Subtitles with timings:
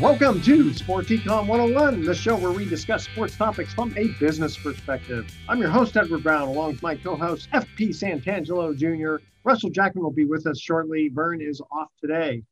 [0.00, 4.56] Welcome to Sports Econ 101, the show where we discuss sports topics from a business
[4.56, 5.30] perspective.
[5.46, 9.22] I'm your host, Edward Brown, along with my co host, FP Santangelo Jr.
[9.44, 11.10] Russell Jackman will be with us shortly.
[11.12, 12.42] Vern is off today.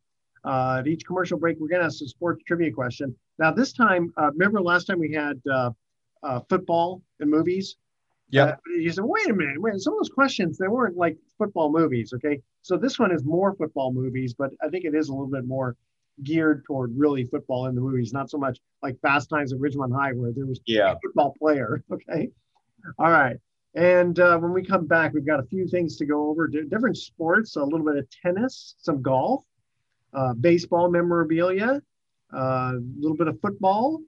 [0.45, 3.17] Uh, at each commercial break, we're going to ask a sports trivia question.
[3.39, 5.71] Now, this time, uh, remember last time we had uh,
[6.23, 7.77] uh football and movies?
[8.29, 8.43] Yeah.
[8.45, 11.73] Uh, you said, wait a minute, wait, some of those questions, they weren't like football
[11.73, 12.43] movies, okay?
[12.61, 15.47] So this one is more football movies, but I think it is a little bit
[15.47, 15.77] more
[16.23, 19.95] geared toward really football in the movies, not so much like Fast Times at Ridgemont
[19.95, 20.93] High, where there was yeah.
[20.93, 21.83] a football player.
[21.93, 22.29] Okay.
[22.99, 23.37] All right.
[23.75, 26.97] And uh, when we come back, we've got a few things to go over different
[26.97, 29.45] sports, a little bit of tennis, some golf,
[30.15, 31.83] uh, baseball memorabilia,
[32.35, 34.01] uh, a little bit of football.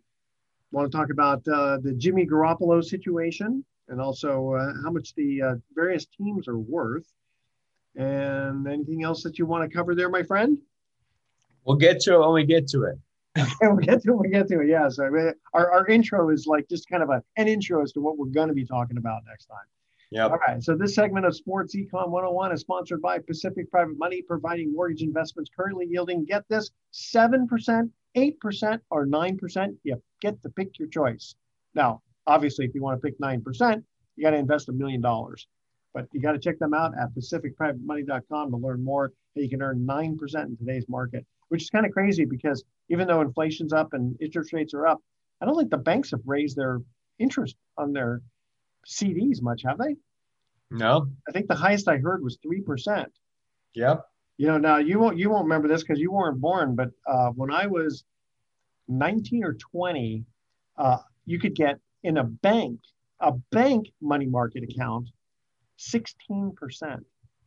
[0.73, 5.43] Want to talk about uh, the Jimmy Garoppolo situation and also uh, how much the
[5.43, 7.13] uh, various teams are worth.
[7.97, 10.59] And anything else that you want to cover there, my friend?
[11.65, 12.99] We'll get to it when we get to it.
[13.61, 14.17] we'll get to it.
[14.17, 14.69] We'll get to it.
[14.69, 14.89] Yeah.
[14.89, 18.01] So uh, our, our intro is like just kind of a, an intro as to
[18.01, 19.59] what we're going to be talking about next time.
[20.11, 20.27] Yeah.
[20.27, 20.63] All right.
[20.63, 25.03] So this segment of Sports Econ 101 is sponsored by Pacific Private Money, providing mortgage
[25.03, 29.77] investments currently yielding, get this, 7%, 8%, or 9%.
[29.85, 31.37] You get to pick your choice.
[31.75, 33.85] Now, obviously, if you want to pick 9%,
[34.17, 35.47] you got to invest a million dollars.
[35.95, 39.13] But you got to check them out at pacificprivatemoney.com to learn more.
[39.35, 43.21] You can earn 9% in today's market which is kind of crazy because even though
[43.21, 45.01] inflation's up and interest rates are up,
[45.41, 46.81] I don't think the banks have raised their
[47.19, 48.23] interest on their
[48.87, 49.97] CDs much, have they?
[50.71, 51.09] No.
[51.29, 53.13] I think the highest I heard was three percent.
[53.75, 54.07] Yep.
[54.39, 57.31] You know, now you won't you won't remember this because you weren't born, but uh,
[57.31, 58.05] when I was
[58.89, 60.25] 19 or 20,
[60.79, 62.79] uh, you could get in a bank
[63.19, 65.09] a bank money market account
[65.79, 67.05] 16 percent.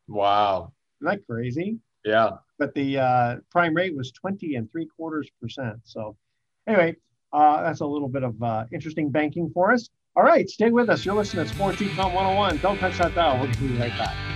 [0.08, 0.74] Wow.
[1.02, 1.80] Isn't that crazy?
[2.06, 2.31] Yeah.
[2.59, 5.78] But the uh, prime rate was 20 and three quarters percent.
[5.84, 6.16] So,
[6.68, 6.96] anyway,
[7.31, 9.90] uh, that's a little bit of uh, interesting banking for us.
[10.16, 11.06] All right, stay with us.
[11.06, 12.58] You're listening to Sports Econ 101.
[12.58, 13.40] Don't touch that dial.
[13.40, 14.32] We'll be right back.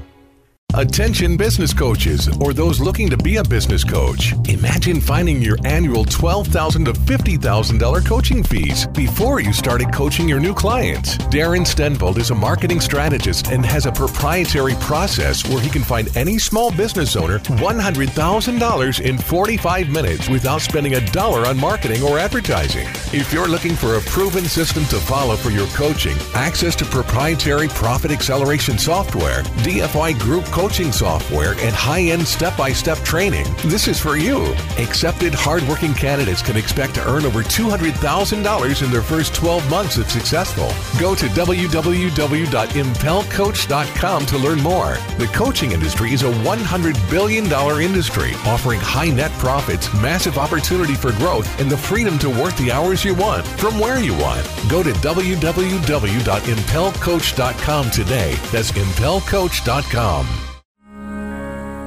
[0.75, 4.33] Attention business coaches or those looking to be a business coach.
[4.47, 10.53] Imagine finding your annual $12,000 to $50,000 coaching fees before you started coaching your new
[10.53, 11.17] clients.
[11.33, 16.15] Darren Stenvold is a marketing strategist and has a proprietary process where he can find
[16.15, 22.19] any small business owner $100,000 in 45 minutes without spending a dollar on marketing or
[22.19, 22.87] advertising.
[23.11, 27.69] If you're looking for a proven system to follow for your coaching, access to proprietary
[27.69, 33.87] profit acceleration software, DFI group coaching software, and high end step by step training, this
[33.87, 34.43] is for you.
[34.77, 40.11] Accepted hardworking candidates can expect to earn over $200,000 in their first 12 months if
[40.11, 40.67] successful.
[40.99, 44.97] Go to www.impelcoach.com to learn more.
[45.17, 47.45] The coaching industry is a $100 billion
[47.81, 52.69] industry offering high net profits, massive opportunity for growth, and the freedom to work the
[52.69, 54.45] hours you want from where you want.
[54.67, 58.35] Go to www.impelcoach.com today.
[58.51, 60.48] That's impelcoach.com.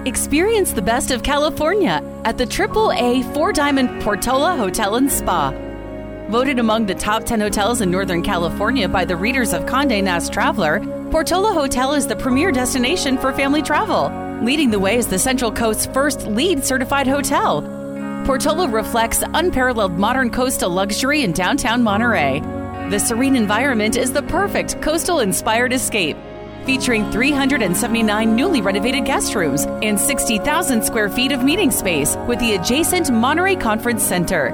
[0.05, 5.53] Experience the best of California at the AAA Four Diamond Portola Hotel and Spa.
[6.29, 10.33] Voted among the top 10 hotels in Northern California by the readers of Conde Nast
[10.33, 10.81] Traveler,
[11.13, 14.11] Portola Hotel is the premier destination for family travel.
[14.43, 17.63] Leading the way is the Central Coast's first LEED certified hotel.
[18.27, 22.41] Portola reflects unparalleled modern coastal luxury in downtown Monterey.
[22.91, 26.17] The serene environment is the perfect coastal inspired escape,
[26.65, 32.55] featuring 379 newly renovated guest rooms and 60,000 square feet of meeting space with the
[32.55, 34.51] adjacent Monterey Conference Center.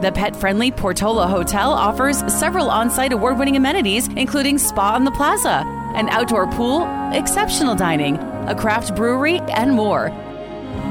[0.00, 5.04] The pet friendly Portola Hotel offers several on site award winning amenities, including spa on
[5.04, 5.64] the plaza,
[5.94, 8.16] an outdoor pool, exceptional dining,
[8.46, 10.10] a craft brewery, and more.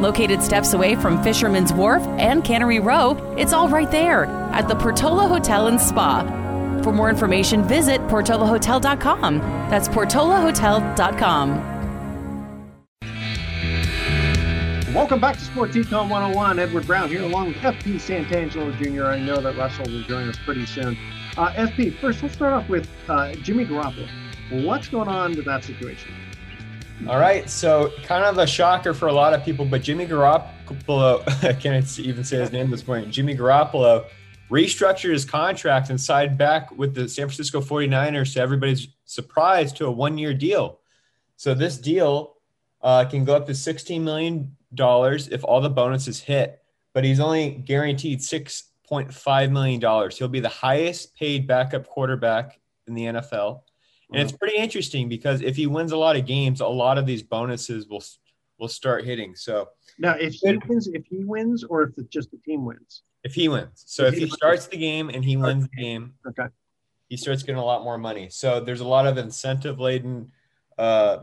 [0.01, 4.75] Located steps away from Fisherman's Wharf and Cannery Row, it's all right there at the
[4.75, 6.46] Portola Hotel and Spa.
[6.83, 9.39] For more information, visit portolahotel.com.
[9.69, 11.77] That's portolahotel.com.
[14.93, 16.57] Welcome back to Sports Econ 101.
[16.57, 19.05] Edward Brown here along with FP Santangelo Jr.
[19.05, 20.97] I know that Russell will join us pretty soon.
[21.37, 24.09] Uh, FP, first, let's start off with uh, Jimmy Garoppolo.
[24.65, 26.11] What's going on with that situation?
[27.07, 31.21] All right, so kind of a shocker for a lot of people, but Jimmy Garoppolo,
[31.43, 33.11] I can't even say his name at this point.
[33.11, 34.07] Jimmy Garoppolo
[34.49, 39.85] restructured his contract and signed back with the San Francisco 49ers to everybody's surprise to
[39.85, 40.79] a one year deal.
[41.35, 42.35] So this deal
[42.81, 46.61] uh, can go up to $16 million if all the bonuses hit,
[46.93, 50.11] but he's only guaranteed $6.5 million.
[50.11, 53.61] He'll be the highest paid backup quarterback in the NFL.
[54.11, 57.05] And it's pretty interesting because if he wins a lot of games, a lot of
[57.05, 58.03] these bonuses will
[58.57, 59.35] will start hitting.
[59.35, 63.03] So now, if he wins, if he wins, or if it's just the team wins.
[63.27, 65.71] If he wins, so if, if he, he starts the game and he wins okay.
[65.75, 66.47] the game, okay,
[67.09, 68.29] he starts getting a lot more money.
[68.29, 70.31] So there's a lot of incentive laden
[70.77, 71.17] uh,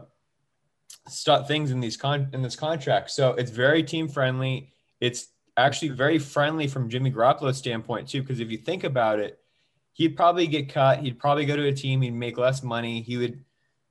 [1.08, 3.10] st- things in these con in this contract.
[3.10, 4.72] So it's very team friendly.
[5.00, 9.38] It's actually very friendly from Jimmy Garoppolo's standpoint too, because if you think about it,
[9.92, 10.98] he'd probably get cut.
[10.98, 12.02] He'd probably go to a team.
[12.02, 13.00] He'd make less money.
[13.00, 13.44] He would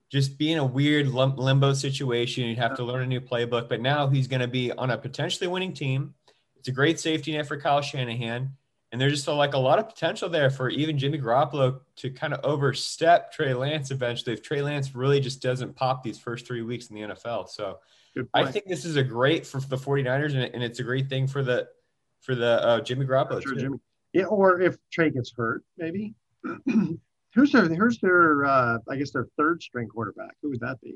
[0.10, 2.44] just be in a weird limbo situation.
[2.44, 3.70] He'd have to learn a new playbook.
[3.70, 6.14] But now he's going to be on a potentially winning team.
[6.64, 8.52] It's a great safety net for Kyle Shanahan.
[8.94, 12.10] And there's just a, like a lot of potential there for even Jimmy Garoppolo to
[12.10, 16.48] kind of overstep Trey Lance eventually if Trey Lance really just doesn't pop these first
[16.48, 17.50] three weeks in the NFL.
[17.50, 17.80] So
[18.34, 21.44] I think this is a great for the 49ers and, it's a great thing for
[21.44, 21.68] the
[22.22, 23.44] for the uh, Jimmy Garoppolo.
[23.44, 23.78] Sure, Jimmy.
[24.14, 26.14] Yeah, or if Trey gets hurt, maybe.
[27.36, 30.36] who's their who's their uh, I guess their third string quarterback?
[30.42, 30.96] Who would that be?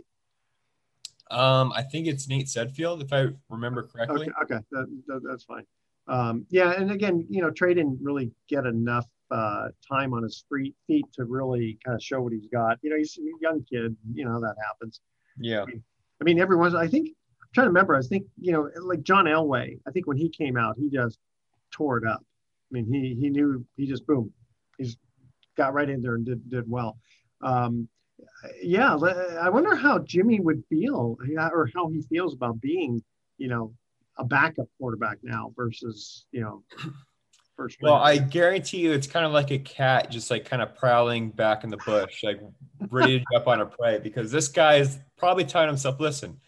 [1.32, 4.30] Um, I think it's Nate Sudfeld, if I remember correctly.
[4.42, 4.64] Okay, okay.
[4.72, 5.66] That, that, that's fine.
[6.08, 10.46] Um, yeah, and again, you know, Trey didn't really get enough uh, time on his
[10.50, 12.78] feet feet to really kind of show what he's got.
[12.82, 13.96] You know, he's a young kid.
[14.14, 15.02] You know that happens.
[15.40, 15.64] Yeah.
[15.64, 15.84] I mean,
[16.22, 16.76] I mean everyone's.
[16.76, 17.96] I think I'm trying to remember.
[17.96, 19.80] I think you know, like John Elway.
[19.86, 21.20] I think when he came out, he just
[21.72, 22.22] tore it up.
[22.22, 24.32] I mean, he he knew he just boom,
[24.78, 24.98] he's
[25.58, 26.98] got right in there and did did well.
[27.42, 27.90] Um,
[28.62, 33.04] yeah, uh, I wonder how Jimmy would feel, or how he feels about being,
[33.38, 33.74] you know,
[34.18, 36.64] a backup quarterback now versus you know
[37.56, 37.78] first.
[37.82, 41.30] Well, I guarantee you, it's kind of like a cat just like kind of prowling
[41.30, 42.40] back in the bush, like
[42.90, 44.00] ready to jump on a prey.
[44.00, 46.40] Because this guy is probably telling himself, "Listen,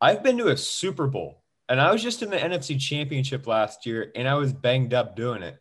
[0.00, 3.86] I've been to a Super Bowl, and I was just in the NFC Championship last
[3.86, 5.58] year, and I was banged up doing it.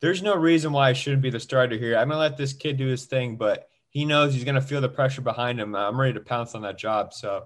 [0.00, 1.96] There's no reason why I shouldn't be the starter here.
[1.96, 4.82] I'm gonna let this kid do his thing, but." He knows he's going to feel
[4.82, 5.74] the pressure behind him.
[5.74, 7.14] I'm ready to pounce on that job.
[7.14, 7.44] So,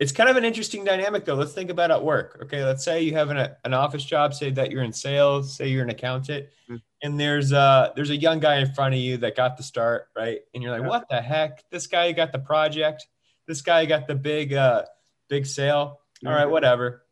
[0.00, 1.34] it's kind of an interesting dynamic though.
[1.34, 2.40] Let's think about at work.
[2.42, 5.68] Okay, let's say you have an, an office job, say that you're in sales, say
[5.68, 6.76] you're an accountant, mm-hmm.
[7.02, 10.08] and there's a there's a young guy in front of you that got the start,
[10.16, 10.40] right?
[10.52, 10.88] And you're like, yeah.
[10.88, 11.62] what the heck?
[11.70, 13.06] This guy got the project.
[13.46, 14.84] This guy got the big uh
[15.28, 16.00] big sale.
[16.26, 17.02] All right, whatever.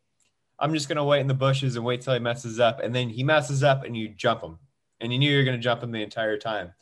[0.59, 3.09] I'm just gonna wait in the bushes and wait till he messes up, and then
[3.09, 4.59] he messes up, and you jump him,
[4.99, 6.73] and you knew you were gonna jump him the entire time.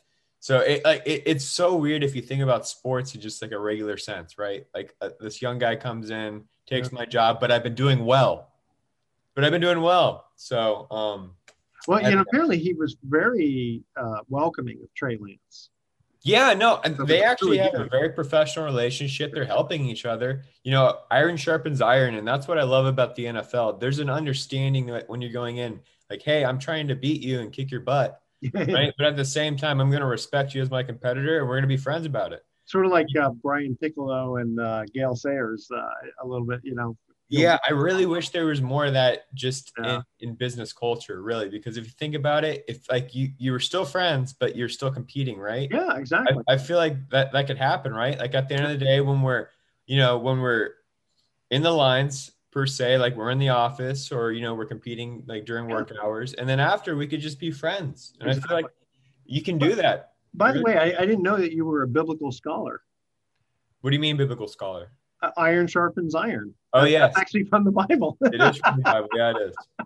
[0.41, 3.51] So it like it, it's so weird if you think about sports in just like
[3.51, 4.65] a regular sense, right?
[4.74, 6.98] Like uh, this young guy comes in, takes Yeah.
[7.00, 8.50] my job, but I've been doing well.
[9.36, 10.25] But I've been doing well.
[10.36, 11.36] So um,
[11.88, 15.69] Well, you know, apparently he was very uh, welcoming of Trey Lance.
[16.24, 17.88] Yeah, no, and So they actually really have good.
[17.88, 19.33] a very professional relationship.
[19.33, 20.43] They're helping each other.
[20.63, 23.79] You know, iron sharpens iron, and that's what I love about the NFL.
[23.79, 25.79] There's an understanding that when you're going in,
[26.12, 28.21] like, hey, I'm trying to beat you and kick your butt,
[28.53, 28.93] right?
[28.98, 31.55] but at the same time, I'm going to respect you as my competitor, and we're
[31.55, 32.43] going to be friends about it.
[32.65, 35.81] sort of like uh, Brian Piccolo and uh, Gale Sayers uh,
[36.24, 36.98] a little bit, you know.
[37.33, 40.01] Yeah, I really wish there was more of that just Yeah.
[40.19, 43.53] in, in business culture, really, because if you think about it, if like you you
[43.53, 45.69] were still friends, but you're still competing, right?
[45.71, 46.43] Yeah, I, exactly.
[46.50, 48.19] I feel like that that could happen, right?
[48.19, 49.48] Like at the end of the day, when we're,
[49.86, 50.71] you know, when we're
[51.50, 55.24] in the lines per se, like we're in the office or you know we're competing
[55.27, 55.75] like during Yeah.
[55.75, 58.13] work hours, and then after we could just be friends.
[58.20, 58.65] And I feel like
[59.25, 60.13] you can do that.
[60.34, 62.81] By the way, I, I didn't know that you were a biblical scholar.
[63.81, 64.91] What do you mean, biblical scholar?
[65.22, 66.53] Uh, iron sharpens iron.
[66.74, 68.17] Oh yeah actually from the Bible.
[68.22, 69.08] it is from the Bible.
[69.15, 69.55] Yeah, it is.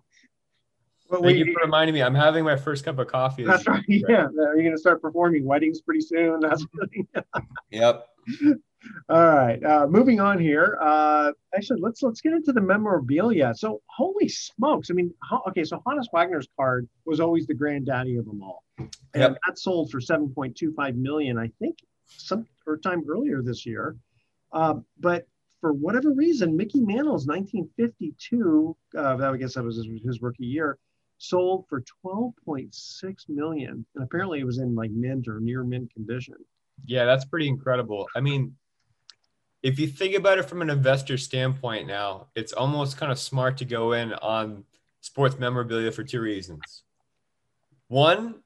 [1.07, 2.01] But Thank we- you for reminding me.
[2.01, 3.43] I'm having my first cup of coffee.
[3.43, 3.83] that's right.
[3.87, 4.25] Yeah.
[4.25, 6.39] Are you going to start performing weddings pretty soon?
[6.41, 6.65] That's
[7.69, 8.07] Yep.
[9.09, 10.77] All right, uh, moving on here.
[10.81, 13.53] Uh, actually, let's let's get into the memorabilia.
[13.55, 14.89] So, holy smokes!
[14.89, 18.63] I mean, ho- okay, so Honus Wagner's card was always the granddaddy of them all,
[18.77, 19.37] and Yep.
[19.45, 23.65] that sold for seven point two five million, I think, some or time earlier this
[23.65, 23.95] year.
[24.51, 25.27] Uh, but
[25.61, 30.77] for whatever reason, Mickey Mantle's 1952, uh, I guess that was his, his rookie year,
[31.17, 36.35] sold for 12.6 million, and apparently it was in like mint or near mint condition.
[36.85, 38.07] Yeah, that's pretty incredible.
[38.15, 38.55] I mean,
[39.65, 43.57] if you think about it from an investor standpoint now, it's almost kind of smart
[43.57, 44.63] to go in on
[45.01, 46.83] sports memorabilia for two reasons.
[47.87, 48.43] One,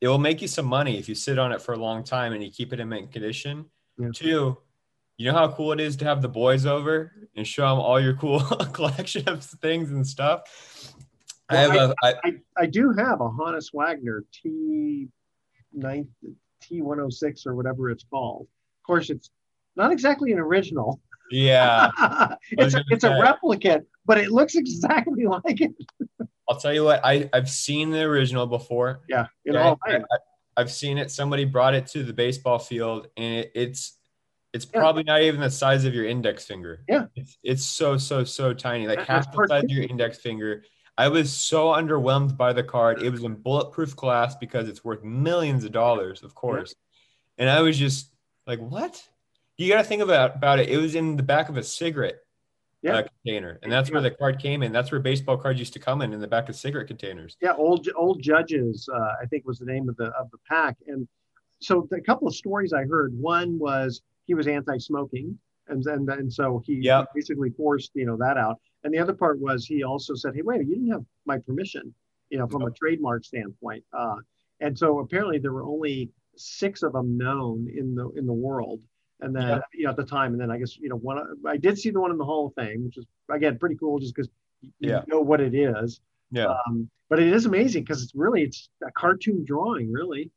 [0.00, 2.32] it will make you some money if you sit on it for a long time
[2.32, 3.66] and you keep it in mint condition.
[3.98, 4.08] Yeah.
[4.14, 4.56] Two,
[5.18, 8.00] you know how cool it is to have the boys over and show them all
[8.00, 8.40] your cool
[8.72, 10.94] collection of things and stuff.
[11.50, 15.08] I have Well, a, I, I, I do have a Honus Wagner T
[15.74, 16.08] nine
[16.62, 18.46] T one hundred six or whatever it's called.
[18.80, 19.28] Of course, it's
[19.76, 21.00] not exactly an original.
[21.30, 21.90] yeah.
[22.52, 25.72] it's a, it's a replicate, but it looks exactly like it.
[26.48, 29.00] I'll tell you what, I, I've seen the original before.
[29.08, 29.64] Yeah, in Okay?
[29.64, 30.00] all I,
[30.58, 31.10] have seen it.
[31.10, 33.98] Somebody brought it to the baseball field, and it, it's
[34.52, 34.80] it's Yeah.
[34.80, 36.84] probably not even the size of your index finger.
[36.86, 37.06] Yeah.
[37.16, 40.64] it's, it's so so so tiny, like That- half the size of your index finger.
[40.98, 43.00] I was so underwhelmed by the card.
[43.00, 46.74] It was in bulletproof glass because it's worth millions of dollars, of course.
[47.38, 48.12] And I was just
[48.46, 49.02] like, "What?"
[49.62, 50.68] You got to think about about it.
[50.68, 52.16] It was in the back of a cigarette
[52.82, 52.96] Yeah.
[52.96, 54.72] uh, container, and that's where the card came in.
[54.72, 57.36] That's where baseball cards used to come in in the back of cigarette containers.
[57.40, 60.76] Yeah, old old judges, uh, I think was the name of the of the pack.
[60.88, 61.06] And
[61.60, 63.16] so a couple of stories I heard.
[63.16, 65.38] One was he was anti-smoking,
[65.68, 67.14] and and and so he Yep.
[67.14, 68.58] basically forced you know that out.
[68.82, 71.94] And the other part was he also said, "Hey, wait, you didn't have my permission,
[72.30, 74.16] you know, from a trademark standpoint." Uh,
[74.58, 78.80] and so apparently there were only six of them known in the in the world.
[79.22, 79.58] And then Yeah.
[79.72, 81.90] you know at the time, and then I guess you know one I did see
[81.90, 84.28] the one in the Hall of Fame, which is again pretty cool, just because
[84.60, 85.02] you Yeah.
[85.06, 86.00] know what it is.
[86.30, 86.54] Yeah.
[86.66, 90.30] Um, but it is amazing because it's really it's a cartoon drawing, really.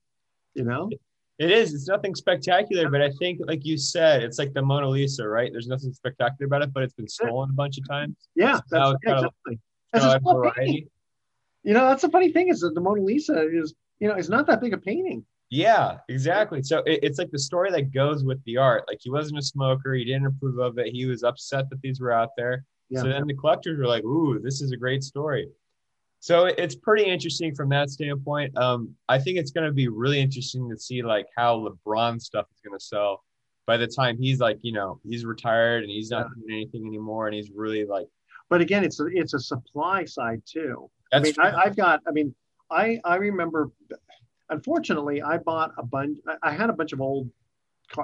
[0.53, 0.89] You know,
[1.37, 1.73] It is.
[1.73, 5.51] It's nothing spectacular, but I think, like you said, it's like the Mona Lisa, right?
[5.51, 8.15] There's nothing spectacular about it, but it's been stolen a bunch of times.
[8.35, 9.59] yeah, that's it's yeah, got a- exactly.
[9.91, 10.53] That's So a I have small painting.
[10.63, 10.87] variety.
[11.63, 14.29] You know, that's the funny thing is that the Mona Lisa is you know it's
[14.29, 15.25] not that big a painting.
[15.49, 16.63] Yeah, exactly.
[16.63, 18.83] So it, it's like the story that goes with the art.
[18.87, 19.93] Like he wasn't a smoker.
[19.93, 20.87] He didn't approve of it.
[20.87, 22.65] He was upset that these were out there.
[22.89, 23.01] Yeah.
[23.01, 25.49] So then the collectors were like, "Ooh, this is a great story."
[26.19, 28.57] So it- it's pretty interesting from that standpoint.
[28.57, 32.47] Um, I think it's going to be really interesting to see like how LeBron stuff
[32.53, 33.23] is going to sell
[33.67, 37.27] by the time he's like, you know, he's retired and he's not doing anything anymore,
[37.27, 38.07] and he's really like,
[38.49, 40.89] But again, it's a it's a supply side too.
[41.13, 42.01] I mean, I, I've got.
[42.07, 42.33] I mean,
[42.71, 43.71] I I remember.
[44.49, 46.19] Unfortunately, I bought a bunch.
[46.43, 47.29] I- had a bunch of old,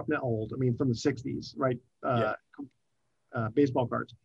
[0.07, 0.53] not old.
[0.53, 1.77] I mean, from the '60s, right?
[2.03, 2.33] Uh,
[3.33, 4.15] uh, baseball cards.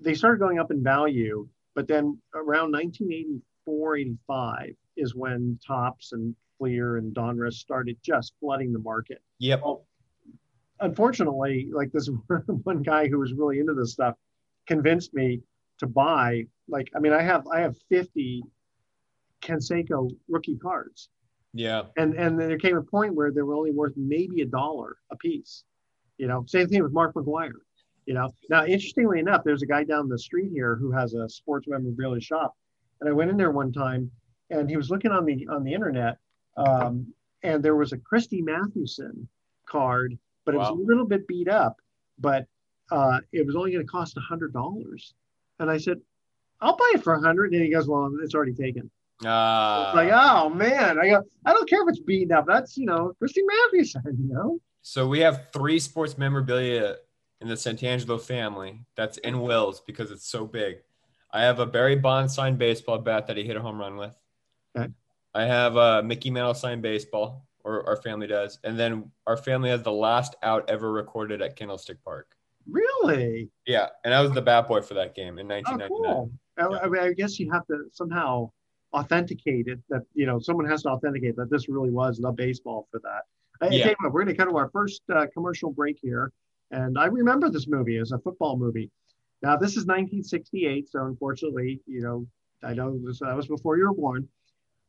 [0.00, 6.34] They started going up in value, but then around 1984, 85 is when Topps and
[6.56, 9.20] Fleer and Donruss started just flooding the market.
[9.38, 9.84] yep, Well,
[10.80, 12.08] unfortunately, like this
[12.62, 14.14] one guy who was really into this stuff
[14.66, 15.40] convinced me
[15.78, 16.46] to buy.
[16.68, 18.42] Like, I mean, I have I have 50
[19.42, 21.08] Canseco rookie cards,
[21.52, 24.96] yeah, and and there came a point where they were only worth maybe a dollar
[25.10, 25.64] a piece.
[26.18, 27.52] You know, same thing with Mark McGwire.
[28.06, 28.30] You know.
[28.48, 32.20] Now, interestingly enough, there's a guy down the street here who has a sports memorabilia
[32.20, 32.56] shop,
[33.00, 34.10] and I went in there one time,
[34.50, 36.18] and he was looking on the on the internet,
[36.56, 37.06] um,
[37.42, 39.28] and there was a Christy Mathewson
[39.66, 40.70] card, but it Wow.
[40.72, 41.76] was a little bit beat up,
[42.18, 42.46] but
[42.90, 45.14] uh, it was only going to cost a hundred dollars,
[45.58, 46.00] and I said,
[46.60, 47.52] "I'll buy it for a hundred.
[47.52, 48.90] And he goes, "Well, it's already taken."
[49.24, 52.46] Uh, like, oh man, I go, I don't care if it's beaten up.
[52.46, 54.60] That's you know, Christy Mathewson, you know.
[54.82, 56.96] so we have three sports memorabilia
[57.40, 58.80] in the Santangelo family.
[58.96, 60.78] That's in Will's because it's so big.
[61.32, 64.16] I have a Barry Bonds signed baseball bat that he hit a home run with.
[64.76, 64.88] Okay.
[65.34, 69.70] I have a Mickey Mantle signed baseball, or our family does, and then our family
[69.70, 72.36] has the last out ever recorded at Candlestick Park.
[72.70, 73.50] Really?
[73.66, 75.90] Yeah, and I was the bat boy for that game in 1999.
[75.90, 76.38] Oh, 1999.
[76.58, 76.80] cool.
[76.80, 78.50] I, I mean, I guess you have to somehow
[78.94, 79.80] authenticate it.
[79.88, 83.22] That you know, someone has to authenticate that this really was the baseball for that.
[83.60, 83.94] I Yeah.
[84.02, 86.32] we're going to cut to our first uh, commercial break here,
[86.70, 88.90] and I remember this movie as a football movie.
[89.42, 92.26] Now, this is 1968, so unfortunately, you know,
[92.62, 94.28] I know this, that was before you were born.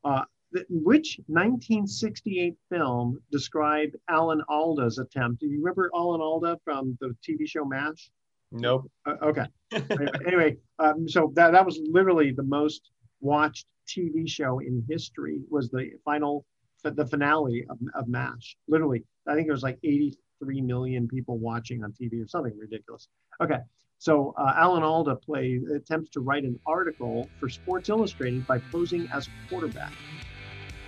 [0.03, 0.23] Uh,
[0.69, 5.41] which 1968 film described Alan Alda's attempt?
[5.41, 8.09] Do you remember Alan Alda from the TV show MASH?
[8.51, 8.89] Nope.
[9.05, 9.45] Uh, okay.
[10.25, 12.89] anyway, um, so that, that was literally the most
[13.21, 16.45] watched TV show in history was the final,
[16.83, 18.57] the finale of, of MASH.
[18.67, 23.07] Literally, I think it was like 83 million people watching on TV or something ridiculous.
[23.41, 23.59] Okay.
[23.97, 29.09] So uh, Alan Alda play, attempts to write an article for Sports Illustrated by posing
[29.13, 29.91] as a quarterback.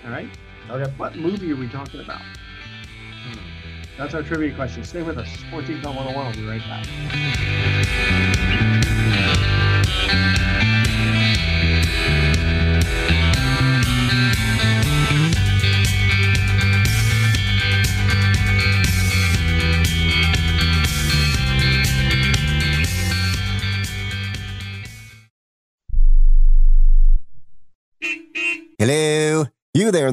[0.05, 0.29] All right.
[0.70, 0.89] Okay.
[0.98, 2.22] What movie are we talking about?
[3.98, 4.84] That's our trivia question.
[4.84, 5.29] Stay with us.
[5.48, 6.25] Sports Econ 101.
[6.25, 8.50] We'll be right back.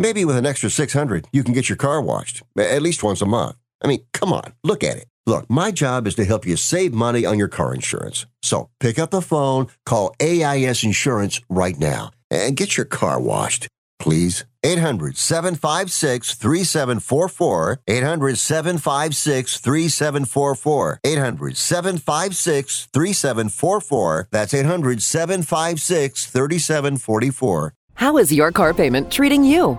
[0.00, 3.26] Maybe with an extra 600, you can get your car washed at least once a
[3.26, 3.56] month.
[3.84, 5.04] I mean, come on, look at it.
[5.26, 8.24] Look, my job is to help you save money on your car insurance.
[8.42, 13.68] So pick up the phone, call AIS Insurance right now, and get your car washed,
[13.98, 14.46] please.
[14.64, 17.80] 800 756 3744.
[17.86, 21.00] 800 756 3744.
[21.04, 24.28] 800 756 3744.
[24.30, 27.74] That's 800 756 3744.
[27.94, 29.78] How is your car payment treating you?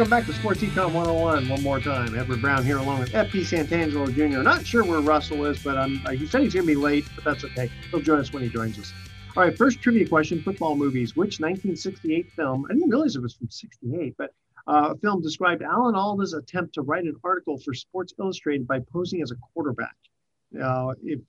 [0.00, 2.18] Welcome back to Sports Econ 101 one more time.
[2.18, 4.42] Edward Brown here along with FP Santangelo Jr.
[4.42, 7.06] Not sure where Russell is, but I'm, uh, he said he's going to be late,
[7.14, 7.70] but that's okay.
[7.90, 8.92] He'll join us when he joins us.
[9.36, 11.14] All right, first trivia question football movies.
[11.14, 14.34] Which 1968 film, I didn't realize it was from 68, but
[14.66, 18.80] uh, a film described Alan Alda's attempt to write an article for Sports Illustrated by
[18.80, 19.94] posing as a quarterback.
[20.60, 21.20] Uh, if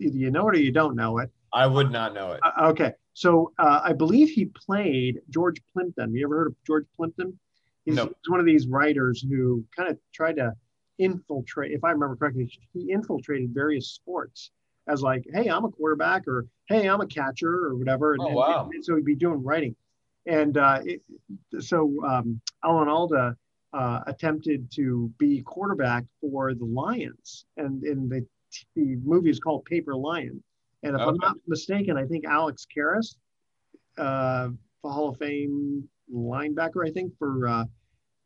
[0.00, 1.30] either you know it or you don't know it.
[1.52, 2.40] I would not know it.
[2.42, 6.14] Uh, okay, so uh, I believe he played George Plimpton.
[6.14, 7.38] You ever heard of George Plimpton?
[7.84, 8.16] He's, Nope.
[8.22, 10.54] he's one of these writers who kind of tried to
[10.98, 14.50] infiltrate, if I remember correctly, he infiltrated various sports
[14.88, 18.12] as like, hey, I'm a quarterback, or hey, I'm a catcher, or whatever.
[18.14, 18.70] And, Oh, and- wow.
[18.72, 19.74] and so he'd be doing writing.
[20.26, 21.02] And uh, it,
[21.60, 23.36] so um, Alan Alda
[23.72, 28.24] uh, attempted to be quarterback for the Lions, and in the
[28.74, 30.42] the movie is called Paper Lion.
[30.82, 33.14] And if I'm not mistaken, I think Alex Karras,
[33.96, 34.48] uh,
[34.82, 37.64] Hall of Fame linebacker, I think for uh,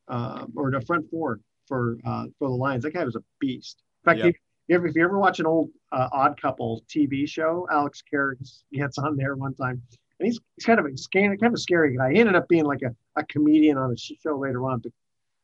[0.09, 2.83] uh, or the front four for uh, for the Lions.
[2.85, 3.83] That guy was a beast.
[4.05, 4.33] In fact, Yeah.
[4.66, 8.03] If, you ever, if you ever watch an old uh, Odd Couple TV show, Alex
[8.11, 9.83] Karras gets on there one time,
[10.18, 12.12] and he's, he's kind of a scary, kind of a scary guy.
[12.12, 14.92] He ended up being like a, a comedian on a show later on, but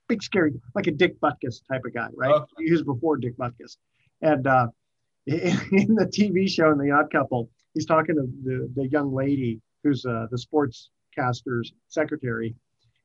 [0.09, 2.30] big scary, like a Dick Butkus type of guy, right?
[2.30, 2.64] Okay.
[2.64, 3.76] He was before Dick Butkus,
[4.22, 4.68] and uh,
[5.26, 9.61] in the TV show in The Odd Couple, he's talking to the, the young lady
[9.85, 12.54] who's uh, the sportscaster's secretary,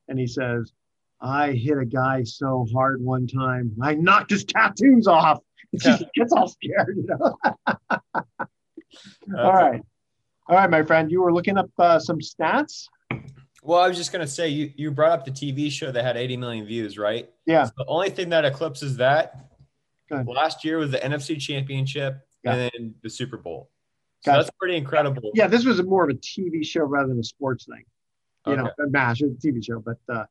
[0.08, 0.72] and he says,
[1.20, 5.40] "I hit a guy so hard one time, I knocked his tattoos off."
[5.74, 7.38] And she gets all scared, you know.
[9.38, 9.82] all right,
[10.48, 12.88] all right, my friend, you were looking up uh, some stats.
[13.64, 16.18] Well, I was just gonna say you you brought up the TV show that had
[16.18, 17.30] 80 million views, right?
[17.48, 17.66] Yeah.
[17.66, 19.50] So the only thing that eclipses that
[20.10, 20.28] Good.
[20.28, 22.54] last year was the NFC Championship Yeah.
[22.54, 23.72] and then the Super Bowl.
[24.22, 24.44] So Gotcha.
[24.44, 25.32] that's pretty incredible.
[25.34, 27.84] Yeah, this was more of a TV show rather than a sports thing.
[28.46, 28.84] You know, Okay.
[28.84, 30.26] a match, a TV show, but uh,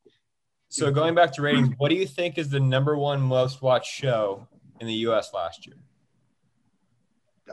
[0.69, 3.93] So going back to ratings, what do you think is the number one most watched
[3.93, 4.47] show
[4.85, 5.33] in the U.S.
[5.33, 5.77] last year?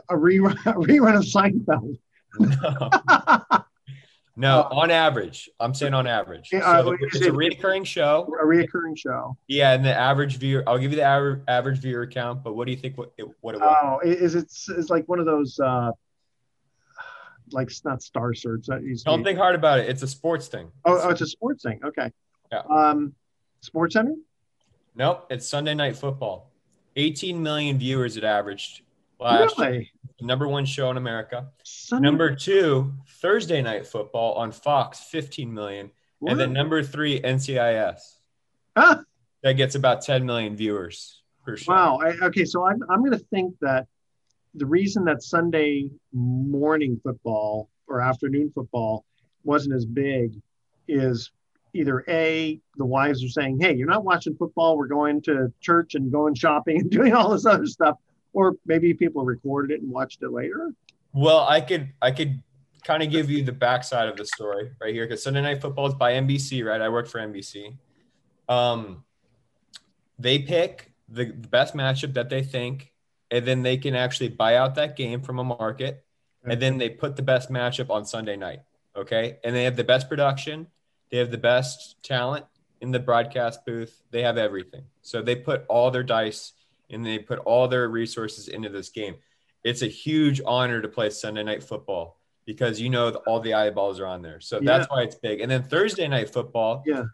[0.08, 1.98] a rerun, a rerun of Seinfeld.
[4.34, 5.50] No, on average.
[5.60, 6.48] I'm saying on average.
[6.54, 8.26] Uh, So it's a recurring show.
[8.40, 9.36] a reoccurring show.
[9.46, 10.64] Yeah, and the average viewer.
[10.66, 12.96] I'll give you the average average viewer count, but what do you think?
[12.96, 13.76] What it, what it was?
[13.82, 15.90] Oh, is it is like one of those uh
[17.50, 18.64] like it's not Star Search.
[18.68, 19.90] That Don't think hard about it.
[19.90, 20.72] It's a sports thing.
[20.86, 21.80] oh, oh, it's a sports thing.
[21.84, 22.10] Okay.
[22.50, 22.62] Yeah.
[22.70, 23.14] Um,
[23.60, 24.14] Sports Center.
[24.94, 26.50] Nope, it's Sunday Night Football.
[26.96, 28.82] 18 million viewers it averaged
[29.18, 29.68] last year.
[29.70, 29.90] Really?
[30.20, 31.48] Number one show in America.
[31.64, 35.90] Sunday- Number two, Thursday Night Football on Fox, 15 million.
[36.24, 38.18] And then number three, NCIS.
[38.76, 39.02] Ah,
[39.42, 41.72] That gets about 10 million viewers per show.
[41.72, 41.98] wow.
[42.00, 43.88] I, okay, so I'm I'm going to think that
[44.54, 49.04] the reason that Sunday morning football or afternoon football
[49.42, 50.40] wasn't as big
[50.86, 51.32] is
[51.74, 54.76] either a the wives are saying, "Hey, you're not watching football.
[54.76, 57.96] We're going to church and going shopping and doing all this other stuff,"
[58.32, 60.72] or maybe people recorded it and watched it later.
[61.12, 62.42] Well, I could I could
[62.84, 65.86] kind of give you the backside of the story right here because Sunday Night Football
[65.86, 66.80] is by NBC, right?
[66.80, 67.76] I work for NBC.
[68.48, 69.04] Um,
[70.18, 72.92] they pick the the best matchup that they think,
[73.30, 76.04] and then they can actually buy out that game from a market,
[76.44, 78.60] and then they put the best matchup on Sunday night.
[78.96, 80.66] Okay, and they have the best production,
[81.12, 82.44] they have the best talent
[82.80, 84.82] in the broadcast booth, they have everything.
[85.02, 86.52] So they put all their dice
[86.90, 89.14] and they put all their resources into this game
[89.64, 94.00] it's a huge honor to play Sunday night football because you know all the eyeballs
[94.00, 94.40] are on there.
[94.40, 95.40] So that's why it's big.
[95.40, 97.04] And then Thursday night football, Yeah.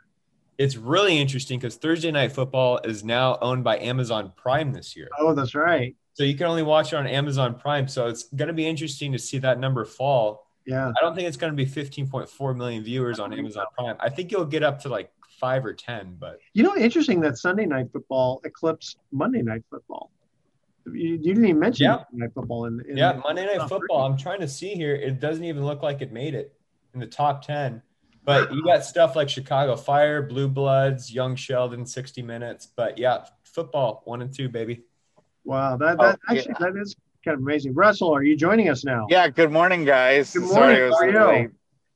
[0.57, 5.11] it's really interesting because Thursday night football is now owned by Amazon Prime this year.
[5.19, 5.95] Oh, that's right.
[6.15, 7.87] So you can only watch it on Amazon Prime.
[7.87, 10.48] So it's going to be interesting to see that number fall.
[10.69, 10.89] Yeah.
[10.91, 13.97] I don't think it's going to be 15.4 million viewers on Amazon Prime.
[14.01, 17.39] I think you'll get up to like five or 10, but You know, interesting that
[17.39, 20.11] Sunday night football eclipsed Monday night football.
[20.85, 21.97] You, you didn't even mention Yeah.
[21.97, 24.05] Monday night football in, in yeah, Monday Night Oh, Football.
[24.05, 24.95] I'm trying to see here.
[24.95, 26.53] It doesn't even look like it made it.
[26.93, 27.81] in the top 10.
[28.25, 32.67] But you got stuff like Chicago Fire, Blue Bloods, Young Sheldon, 60 minutes.
[32.67, 34.83] But yeah, football, one and two, baby.
[35.45, 37.75] Wow, that, oh, that Oh, actually that is kind of amazing.
[37.75, 39.07] Russell, are you joining us now?
[39.09, 40.33] Yeah, good morning, guys.
[40.33, 40.81] Good Sorry, morning.
[40.81, 41.41] it was How are you?
[41.43, 41.51] late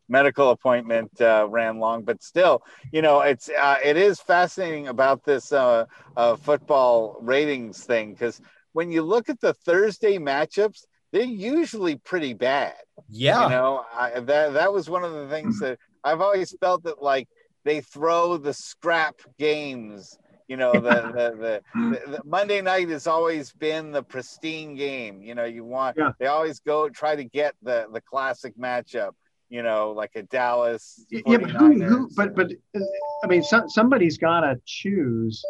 [0.09, 5.25] medical appointment uh, ran long, but still, you know, it's uh, it is fascinating about
[5.25, 8.41] this uh, uh, football ratings thing because
[8.73, 12.75] when you look at the Thursday matchups, they're usually pretty bad.
[13.09, 13.45] Yeah.
[13.45, 17.03] You know, I, that that was one of the things that I've always felt that
[17.03, 17.29] like
[17.65, 20.19] they throw the scrap games.
[20.53, 25.23] You know, the the, the, the, Monday night has always been the pristine game.
[25.23, 26.13] You know, you want Yeah.
[26.21, 29.13] they always go try to get the the classic matchup.
[29.49, 31.07] You know, like a Dallas.
[31.11, 32.81] Yeah, but who, who but but uh,
[33.25, 35.43] I mean, some, somebody's got to choose.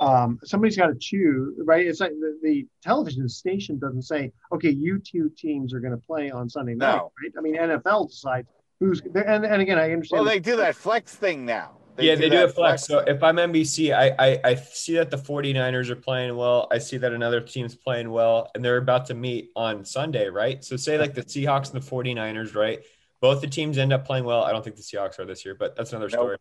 [0.00, 1.84] Um, somebody's got to choose, right?
[1.84, 6.06] It's like the, the television station doesn't say, okay, you two teams are going to
[6.06, 7.10] play on Sunday night, No.
[7.20, 7.32] right?
[7.36, 8.46] I mean, NFL decides
[8.78, 10.24] who's, and, and again, I understand.
[10.24, 11.75] Well, they do that flex thing now.
[11.98, 12.84] Yeah, they do that a flex.
[12.84, 16.68] So if I'm NBC, I, I I see that the 49ers are playing well.
[16.70, 20.64] I see that another team's playing well, and they're about to meet on Sunday, right?
[20.64, 22.80] So say like the Seahawks and the 49ers, right?
[23.20, 24.42] Both the teams end up playing well.
[24.42, 26.36] I don't think the Seahawks are this year, but that's another story.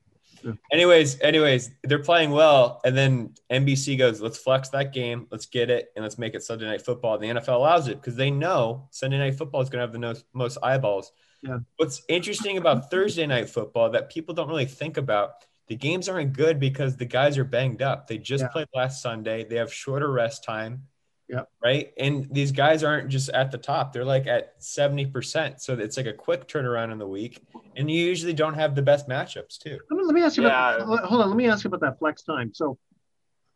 [0.71, 5.69] Anyways, anyways, they're playing well, and then NBC goes, "Let's flex that game, let's get
[5.69, 8.29] it, and let's make it Sunday Night Football." And The NFL allows it because they
[8.29, 11.11] know Sunday Night Football is going to have the most, most eyeballs.
[11.45, 11.59] Yeah.
[11.77, 16.33] What's interesting about Thursday Night Football that people don't really think about, the games aren't
[16.33, 18.07] good because the guys are banged up.
[18.07, 18.47] They just Yeah.
[18.49, 19.43] played last Sunday.
[19.43, 20.83] They have shorter rest time.
[21.27, 21.49] Yep.
[21.63, 21.91] Right.
[21.97, 23.91] And these guys aren't just at the top.
[23.93, 25.59] They're like at 70%.
[25.59, 27.41] So it's like a quick turnaround in the week.
[27.75, 29.79] And you usually don't have the best matchups too.
[29.89, 30.75] Let me, let me ask you Yeah.
[30.83, 32.53] about, hold on, let me ask you about that flex time.
[32.53, 32.77] So,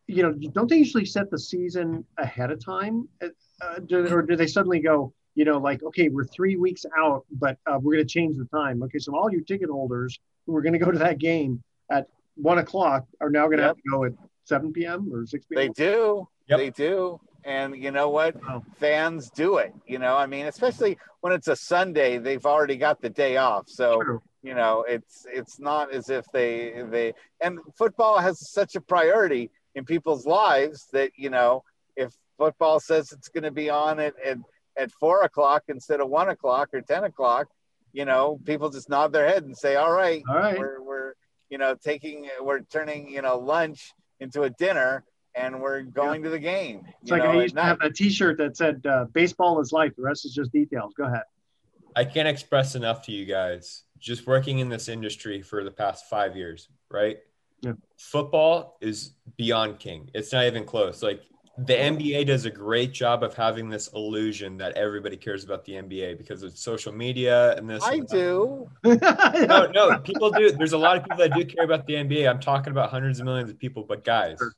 [0.08, 3.08] you know, don't they usually set the season ahead of time?
[3.22, 7.24] Uh, do, or do they suddenly go, you know, like, okay, we're three weeks out,
[7.32, 8.84] but uh, we're going to change the time.
[8.84, 12.08] Okay, so all you ticket holders who are going to go to that game at
[12.36, 14.12] one o'clock are now going to have to go at
[14.44, 15.10] 7 p.m.
[15.14, 15.62] or 6 p.m.
[15.62, 16.28] They do.
[16.50, 16.60] Yep.
[16.60, 17.22] They do.
[17.46, 18.36] And you know what?
[18.50, 18.62] Oh.
[18.80, 19.74] Fans do it.
[19.88, 23.70] You know, I mean, especially when it's a Sunday, they've already got the day off.
[23.70, 24.22] So, True.
[24.44, 29.52] you know, it's it's not as if they they and football has such a priority
[29.74, 31.64] in people's lives that, you know,
[31.96, 34.38] if football says it's gonna be on it at,
[34.80, 37.48] at four o'clock instead of one o'clock or ten o'clock,
[37.94, 40.58] you know, people just nod their head and say, All right, All right.
[40.58, 41.14] we're we're
[41.50, 45.04] you know taking we're turning you know lunch into a dinner
[45.36, 47.90] and we're going to the game It's you like know, I used to have night.
[47.90, 49.94] that T-shirt that said uh, "Baseball is life.
[49.96, 51.24] The rest is just details." Go ahead.
[51.96, 53.84] I can't express enough to you guys.
[54.00, 57.18] Just working in this industry for the past five years, right?
[57.62, 57.74] Yeah.
[57.98, 60.10] Football is beyond king.
[60.14, 61.02] It's not even close.
[61.04, 61.22] Like
[61.66, 65.74] the NBA does a great job of having this illusion that everybody cares about the
[65.74, 67.84] NBA because of social media and this.
[67.84, 68.16] i and that.
[68.16, 68.70] do
[69.48, 70.52] No, no, people do.
[70.52, 72.30] There's a lot of people that do care about the NBA.
[72.30, 74.54] I'm talking about hundreds of millions of people, but guys, Sure.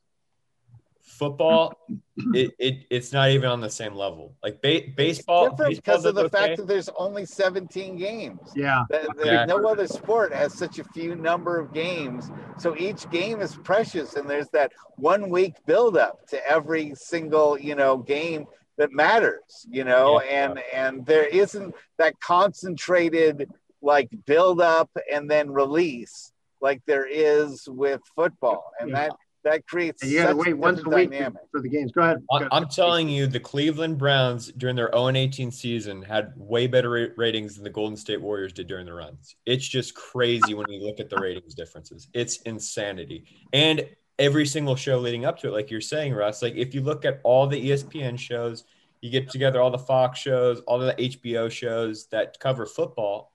[1.02, 1.76] Football,
[2.34, 4.34] it, it it's not even on the same level.
[4.42, 6.38] Like ba- baseball, different because of the okay.
[6.38, 8.84] fact that there's only 17 games Yeah.
[8.90, 9.54] That- that Exactly.
[9.62, 14.14] no other sport has such a few number of games so each game is precious
[14.14, 18.46] and there's that one week buildup to every single you know game
[18.78, 20.44] that matters you know Yeah.
[20.46, 23.50] and and there isn't that concentrated
[23.82, 29.08] like build up and then release like there is with football and Yeah.
[29.08, 29.12] that
[29.44, 31.42] that creates You got to such wait once a week dynamic.
[31.50, 31.92] for the games.
[31.92, 32.18] Go ahead.
[32.18, 32.48] Go I- ahead.
[32.52, 37.54] I'm telling you, the Cleveland Browns during their 0 18 season had way better ratings
[37.56, 39.36] than the Golden State Warriors did during the runs.
[39.46, 42.08] It's just crazy when you look at the ratings differences.
[42.14, 43.24] It's insanity.
[43.52, 43.86] And
[44.18, 47.04] every single show leading up to it, like you're saying, Russ, like if you look
[47.04, 48.64] at all the ESPN shows,
[49.00, 53.31] you get together all the Fox shows, all the HBO shows that cover football,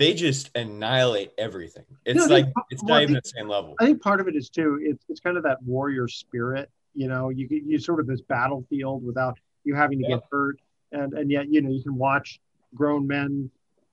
[0.00, 1.84] they just annihilate everything.
[2.04, 3.74] It's No, I like think- it's well, I not even think- the same level.
[3.78, 4.80] I think part of it is too.
[4.82, 6.68] It's it's kind of that warrior spirit.
[6.94, 10.16] You know, you you sort of this battlefield without you having to Yeah.
[10.16, 10.56] get hurt,
[10.90, 12.40] and and yet you know you can watch
[12.74, 13.50] grown men,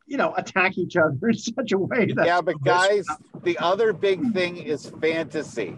[0.07, 3.05] you know, attack each other in such a way that yeah but guys
[3.43, 5.75] the other big thing is fantasy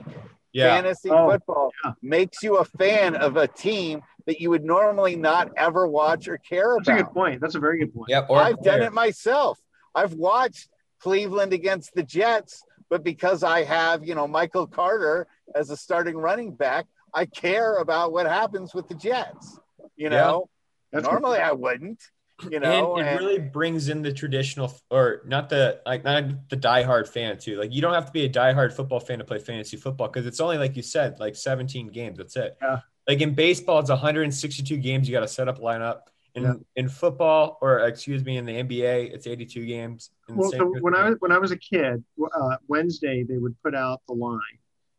[0.54, 0.76] Yeah.
[0.76, 1.94] fantasy Oh, football yeah.
[2.04, 6.38] makes you a fan of a team that you would normally not ever watch or
[6.38, 6.86] care about.
[6.86, 7.42] that's a good point.
[7.42, 8.10] That's a very good point.
[8.10, 8.28] Yeah.
[8.30, 9.60] Or I've done it myself.
[10.00, 15.70] I've watched Cleveland against the Jets, but because I have, you know, Michael Carter as
[15.70, 19.60] a starting running back, I care about what happens with the Jets.
[19.96, 20.50] You know,
[20.92, 21.12] That's good.
[21.12, 22.02] normally I wouldn't.
[22.50, 26.50] You know, and it and- really brings in the traditional or not the like not
[26.50, 27.58] the diehard fan too.
[27.60, 30.26] Like you don't have to be a diehard football fan to play fantasy football because
[30.26, 32.18] it's only like you said, like 17 games.
[32.18, 32.56] That's it.
[32.62, 32.80] Yeah.
[33.10, 35.10] Like in baseball, it's 162 games.
[35.10, 36.04] You got to set up lineup.
[36.36, 36.54] In Yeah.
[36.76, 40.12] in football, or excuse me, in the NBA, it's 82 games.
[40.28, 42.04] In the Well, same so when I was when I was a kid,
[42.40, 44.40] uh, Wednesday they would put out the line,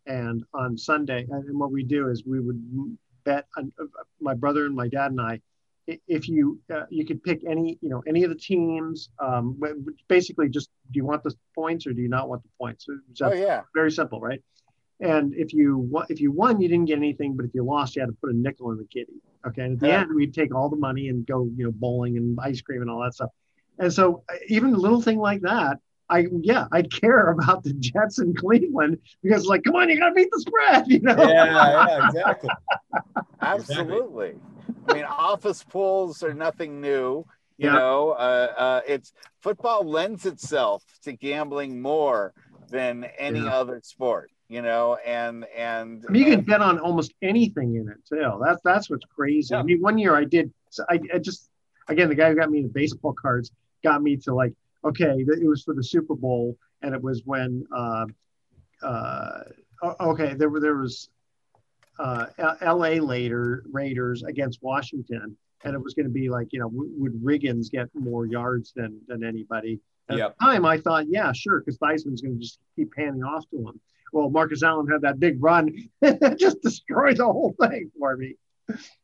[0.06, 2.60] and on Sunday, and and what we do is we would
[3.24, 3.46] bet.
[3.56, 3.84] On, uh,
[4.20, 5.40] my brother and my dad and I,
[5.88, 9.10] i- if you uh, you could pick any you know any of the teams.
[9.20, 9.60] Um,
[10.08, 12.86] basically, just do you want the points or do you not want the points?
[13.14, 13.62] So Oh yeah.
[13.74, 14.42] very simple, right?
[15.00, 17.96] And if you wa- if you won, you didn't get anything, but if you lost,
[17.96, 19.14] you had to put a nickel in the kitty.
[19.46, 20.00] Okay, and at the Yeah.
[20.02, 22.90] end, we'd take all the money and go, you know, bowling and ice cream and
[22.90, 23.30] all that stuff.
[23.78, 25.78] And so, uh, even a little thing like that,
[26.10, 30.10] I yeah, I'd care about the Jets in Cleveland because, like, come on, you got
[30.10, 31.16] to beat the spread, you know?
[31.16, 32.50] Yeah, yeah, exactly.
[33.40, 34.34] Absolutely.
[34.88, 37.24] I mean, office pools are nothing new.
[37.58, 37.78] You Yeah.
[37.78, 42.32] know, uh, uh, it's football lends itself to gambling more
[42.70, 43.50] than any Yeah.
[43.50, 44.30] other sport.
[44.50, 48.40] You know, and and I mean, you can bet on almost anything in it too.
[48.44, 49.54] That's that's what's crazy.
[49.54, 50.52] I mean, one year I did.
[50.88, 51.48] I, I just
[51.86, 53.52] again the guy who got me the baseball cards
[53.84, 54.52] got me to like
[54.84, 58.06] okay, it was for the Super Bowl, and it was when uh,
[58.82, 59.42] uh,
[60.00, 61.10] okay there were there was
[62.00, 62.26] uh,
[62.60, 62.98] L.A.
[62.98, 67.14] later Raiders against Washington, and it was going to be like you know w- would
[67.22, 69.78] Riggins get more yards than than anybody?
[70.08, 70.30] And Yep.
[70.30, 73.48] At the time, I thought yeah, sure, because Theismann's going to just keep handing off
[73.50, 73.80] to him.
[74.12, 75.88] Well, Marcus Allen had that big run,
[76.36, 78.34] just destroyed the whole thing for me.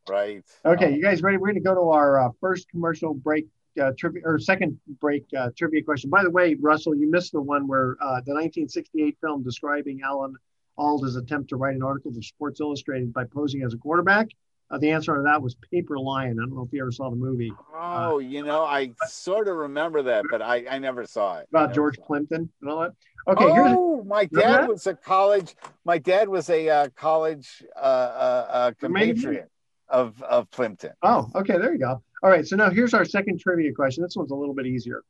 [0.09, 0.43] right.
[0.65, 1.37] Okay, you guys ready?
[1.37, 3.47] We're going to go to our uh, first commercial break
[3.81, 6.09] uh, trivia or second break uh, trivia question.
[6.09, 10.35] By the way, Russell, you missed the one where uh, the 1968 film describing Alan
[10.79, 14.29] Alda's attempt to write an article for Sports Illustrated by posing as a quarterback.
[14.69, 16.37] Uh, the answer to that was Paper Lion.
[16.39, 19.55] I don't know if you ever saw the movie Oh, you know, I sort of
[19.55, 21.47] remember that, but I, I never saw it.
[21.49, 22.93] about George Plimpton and all that.
[23.27, 25.55] Okay, here's oh, my dad was a college.
[25.83, 29.49] My dad was a uh, college uh, uh, uh, compatriot
[29.89, 30.91] of of Plimpton.
[31.01, 32.01] Oh, okay, there you go.
[32.23, 34.03] All right, so now here's our second trivia question.
[34.03, 35.03] This one's a little bit easier.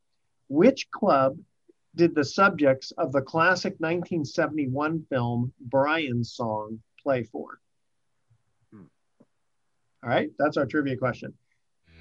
[0.50, 1.38] Which club
[1.96, 7.60] did the subjects of the classic 1971 film Brian's Song play for?
[10.04, 11.34] All right, that's our trivia question.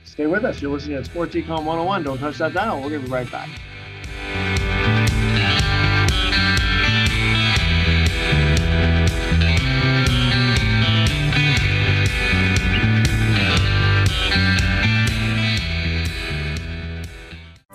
[0.04, 0.62] Stay with us.
[0.62, 2.04] You're listening to Sports Econ 101.
[2.04, 2.82] Don't touch that dial.
[2.82, 3.48] To be right back.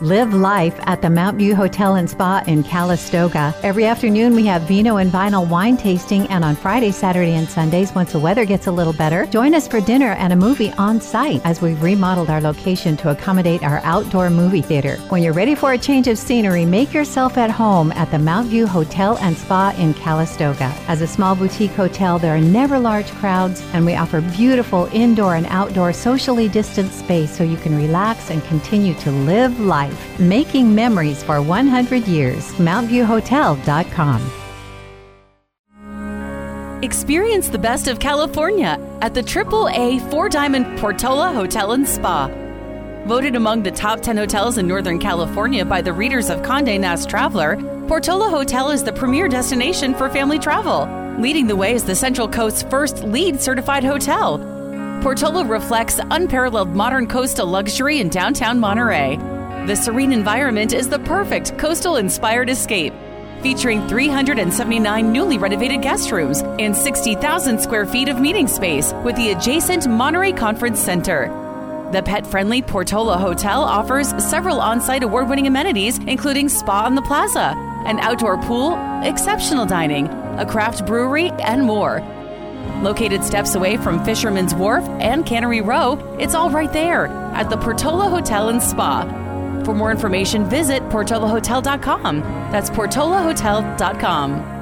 [0.02, 3.54] Live life at the Mount View Hotel and Spa in Calistoga.
[3.62, 7.94] Every afternoon we have vino and vinyl wine tasting, and on Friday, Saturday, and Sundays,
[7.94, 11.00] once the weather gets a little better, join us for dinner and a movie on
[11.00, 14.96] site as we've remodeled our location to accommodate our outdoor movie theater.
[15.10, 18.48] When you're ready for a change of scenery, make yourself at home at the Mount
[18.48, 20.74] View Hotel and Spa in Calistoga.
[20.88, 25.36] As a small boutique hotel, there are never large crowds, and we offer beautiful indoor
[25.36, 29.91] and outdoor socially distanced space so you can relax and continue to live life.
[30.20, 32.52] Making memories for 100 years.
[32.54, 34.32] MountViewHotel.com.
[36.84, 42.28] Experience the best of California at the AAA Four Diamond Portola Hotel and Spa.
[43.06, 47.08] Voted among the top 10 hotels in Northern California by the readers of Conde Nast
[47.08, 50.88] Traveler, Portola Hotel is the premier destination for family travel.
[51.20, 54.40] Leading the way is the Central Coast's first LEED certified hotel.
[55.02, 59.18] Portola reflects unparalleled modern coastal luxury in downtown Monterey.
[59.68, 62.94] The serene environment is the perfect coastal inspired escape
[63.44, 69.32] featuring 379 newly renovated guest rooms and 60,000 square feet of meeting space with the
[69.32, 71.28] adjacent Monterey Conference Center.
[71.92, 76.96] The pet friendly Portola Hotel offers several on site award winning amenities, including spa on
[76.96, 77.54] the plaza,
[77.86, 80.08] an outdoor pool, exceptional dining,
[80.40, 82.00] a craft brewery, and more.
[82.82, 87.58] Located steps away from Fisherman's Wharf and Cannery Row, it's all right there at the
[87.58, 89.21] Portola Hotel and Spa.
[89.66, 92.20] For more information, visit portolahotel.com.
[92.52, 94.58] That's portolahotel.com.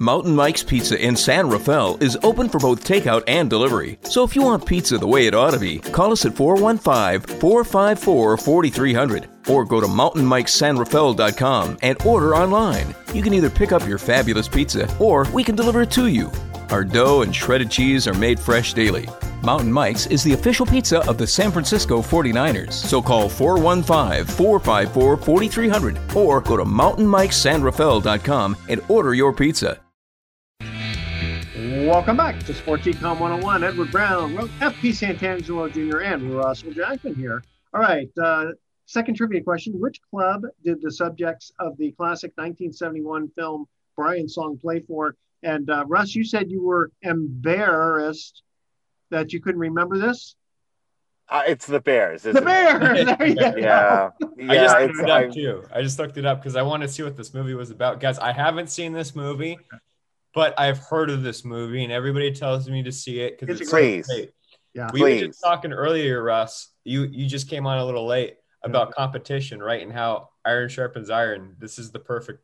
[0.02, 4.00] Mountain Mike's Pizza in San Rafael is open for both takeout and delivery.
[4.02, 7.40] So if you want pizza the way it ought to be, call us at 415
[7.40, 12.96] 454 4300 or go to mountainmikesanrafael.com and order online.
[13.14, 16.32] You can either pick up your fabulous pizza or we can deliver it to you.
[16.70, 19.08] Our dough and shredded cheese are made fresh daily.
[19.44, 22.74] Mountain Mike's is the official pizza of the San Francisco 49ers.
[22.74, 29.80] So call 415 454 4300 or go to mountainmikesanrafael.com and order your pizza.
[31.86, 33.64] Welcome back to Sports Econ 101.
[33.64, 37.44] Edward Brown, FP Santangelo Jr., and Russell Jackson here.
[37.74, 38.52] All right, uh,
[38.86, 39.80] second trivia question.
[39.80, 43.66] Which club did the subjects of the classic 1971 film
[43.96, 45.16] Brian Song play for?
[45.44, 48.44] And uh, Russ, you said you were embarrassed
[49.10, 50.36] that you couldn't remember this.
[51.30, 52.24] Uh, it's the Bears.
[52.24, 53.06] The Bears.
[53.06, 54.10] There you yeah.
[54.20, 55.64] I just Yeah, looked it up I, too.
[55.74, 58.00] I just looked it up because I want to see what this movie was about.
[58.02, 59.58] Guys, I haven't seen this movie,
[60.34, 63.62] but I've heard of this movie, and everybody tells me to see it because It's
[63.62, 64.06] it's great-
[64.74, 64.90] Yeah.
[64.92, 66.68] We were just talking earlier, Russ.
[66.84, 69.82] You you just came on a little late about competition, right?
[69.82, 71.56] And how iron sharpens iron.
[71.60, 72.44] This is the perfect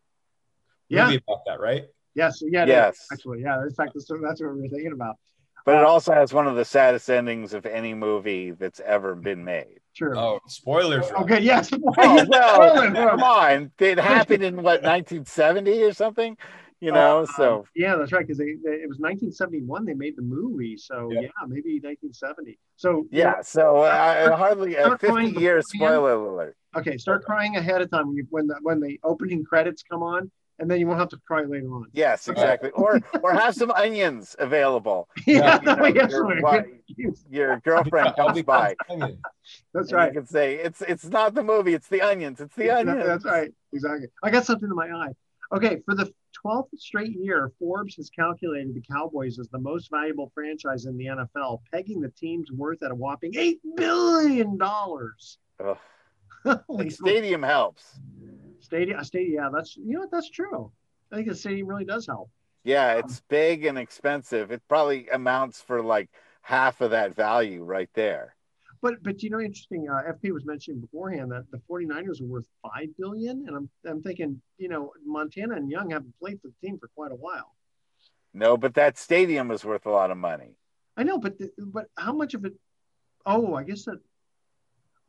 [0.89, 1.05] Yeah.
[1.05, 1.85] movie about that, right?
[2.15, 2.41] Yes.
[2.41, 2.63] Yeah.
[2.63, 3.07] it is, Yes.
[3.11, 3.61] Actually, yeah.
[3.61, 5.17] In fact, that's, that's what we're thinking about.
[5.65, 9.13] but it uh, also has one of the saddest endings of any movie that's ever
[9.15, 9.79] been made.
[9.95, 10.17] True.
[10.17, 11.05] Oh, spoilers!
[11.11, 11.39] Okay.
[11.41, 11.71] Yes.
[11.99, 13.71] Oh, well, come on.
[13.79, 16.37] It happened in what, 1970 or something?
[16.79, 18.25] You know, Uh, so yeah, that's right.
[18.25, 21.21] Because they, they, it was 1971 they made the movie, so Yeah.
[21.21, 22.59] yeah, maybe 1970.
[22.75, 26.55] So yeah, so uh, hardly a 50 crying year spoiler alert.
[26.75, 30.03] Okay, start crying ahead of time when you when the when the opening credits come
[30.03, 31.87] on, and then you won't have to cry later on.
[31.93, 32.69] Yes, exactly.
[32.71, 35.09] or or have some onions available.
[35.25, 36.65] Yeah, You know, yes, your, right.
[37.31, 38.75] your girlfriend I'll comes be by.
[39.73, 40.13] That's and right.
[40.13, 42.39] You can say it's it's not the movie, it's the onions.
[42.39, 43.05] It's the That- onions.
[43.07, 43.51] That's right.
[43.73, 44.07] Exactly.
[44.21, 45.13] I got something in my eye.
[45.53, 46.11] Okay, for the
[46.45, 51.05] 12th straight year, Forbes has calculated the Cowboys as the most valuable franchise in the
[51.05, 55.37] NFL, pegging the team's worth at a whopping eight billion dollars.
[55.63, 55.77] Ugh.
[56.67, 57.99] Holy The stadium helps.
[58.59, 59.33] stadium, uh, stadium.
[59.35, 60.11] Yeah, that's you know what?
[60.11, 60.71] That's true.
[61.11, 62.29] I think the stadium really does help.
[62.63, 64.51] Yeah, it's big and expensive.
[64.51, 66.09] It probably amounts for like
[66.41, 68.35] half of that value right there.
[68.81, 69.89] But but you know, interesting.
[69.89, 74.01] Uh, FP was mentioning beforehand that the 49ers are worth five billion, and I'm I'm
[74.01, 77.55] thinking, you know, Montana and Young haven't played for the team for quite a while.
[78.33, 80.57] No, but that stadium is worth a lot of money.
[80.95, 82.53] I know, but the, but how much of it?
[83.25, 83.99] Oh, I guess that.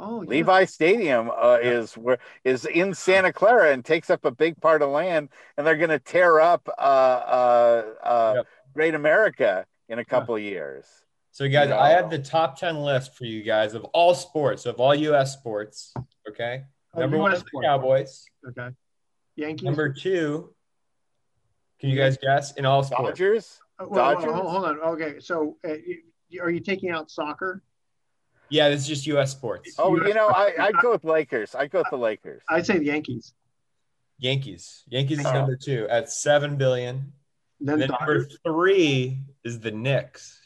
[0.00, 0.28] Oh, yeah.
[0.28, 4.80] Levi Stadium uh, is where is in Santa Clara and takes up a big part
[4.80, 8.46] of land, and they're going to tear up uh, uh, uh, Yep.
[8.74, 10.86] Great America in a couple of years.
[11.38, 11.78] So, guys, No.
[11.78, 15.34] I have the top 10 list for you guys of all sports, of all U.S.
[15.34, 15.94] sports.
[16.28, 16.64] Okay.
[16.94, 17.60] Oh, Number one is the.
[17.62, 18.24] Cowboys.
[18.48, 18.70] Okay.
[19.36, 19.62] Yankees.
[19.64, 20.52] Number two,
[21.78, 23.10] can you guys guess in all sports?
[23.20, 23.60] Dodgers.
[23.78, 24.32] Whoa, whoa, Dodgers?
[24.34, 24.80] hold, hold on.
[24.80, 27.62] Okay, so uh, you, you- are you taking out soccer?
[28.50, 29.30] Yeah, it's just U.S.
[29.30, 29.76] sports.
[29.78, 31.54] Oh, US you know, I I'd go with Lakers.
[31.54, 32.42] I'd go with the Lakers.
[32.48, 33.32] I'd say the Yankees.
[34.18, 34.82] Yankees.
[34.88, 35.32] Yankees is Oh.
[35.34, 37.12] number two at seven billion.
[37.60, 40.37] Then, then number three is the Knicks.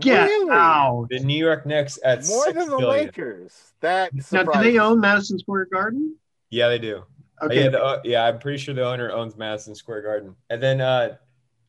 [0.00, 0.50] Get Really?
[0.50, 1.06] out.
[1.10, 3.06] The New York Knicks at More six than the billion.
[3.06, 3.72] Lakers.
[3.80, 6.16] That Now, do they own Madison Square Garden?
[6.50, 7.04] Yeah, they do.
[7.42, 7.64] Okay.
[7.64, 10.34] Yeah, the, uh, yeah, I'm pretty sure the owner owns Madison Square Garden.
[10.50, 11.16] And then uh,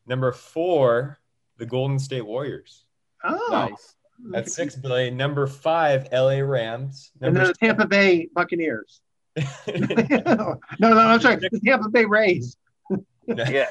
[0.06, 1.18] number four,
[1.58, 2.84] the Golden State Warriors
[3.24, 3.94] oh, Nice.
[4.34, 5.16] at six billion.
[5.16, 7.10] Number five, LA Rams.
[7.20, 9.00] and Number then the Tampa Bay Buccaneers.
[9.68, 11.36] no, no, I'm sorry.
[11.36, 12.56] The Tampa Bay Rays.
[13.26, 13.68] Yeah.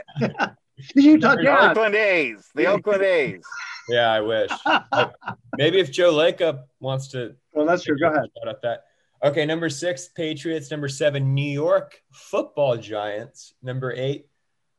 [0.95, 1.43] The Utah Jazz.
[1.45, 2.49] The Oakland A's.
[2.55, 3.41] The Oakland A's.
[3.89, 4.51] yeah, I wish.
[5.57, 7.97] Maybe if Joe Lacob wants to Well, that's true.
[7.97, 8.29] Go ahead.
[8.41, 8.83] About that.
[9.23, 10.69] Okay, number six, Patriots.
[10.69, 13.53] Number seven, New York Football Giants.
[13.63, 14.27] Number eight,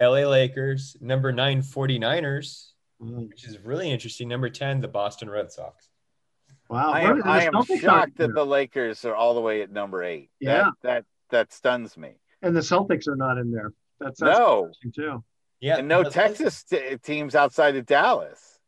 [0.00, 0.96] LA Lakers.
[1.00, 2.70] Number nine, 49ers,
[3.02, 3.28] Mm.
[3.28, 4.28] which is really interesting.
[4.28, 5.88] Number 10, the Boston Red Sox.
[6.68, 6.90] Wow.
[6.90, 10.30] I am, I am shocked that the Lakers are all the way at number eight.
[10.40, 10.56] Yeah.
[10.64, 12.14] That that, that stuns me.
[12.42, 13.72] and the Celtics are not in there.
[14.00, 14.58] That's, that's No.
[14.66, 15.24] interesting too.
[15.60, 15.78] Yeah.
[15.78, 18.58] And no Texas t- teams outside of Dallas.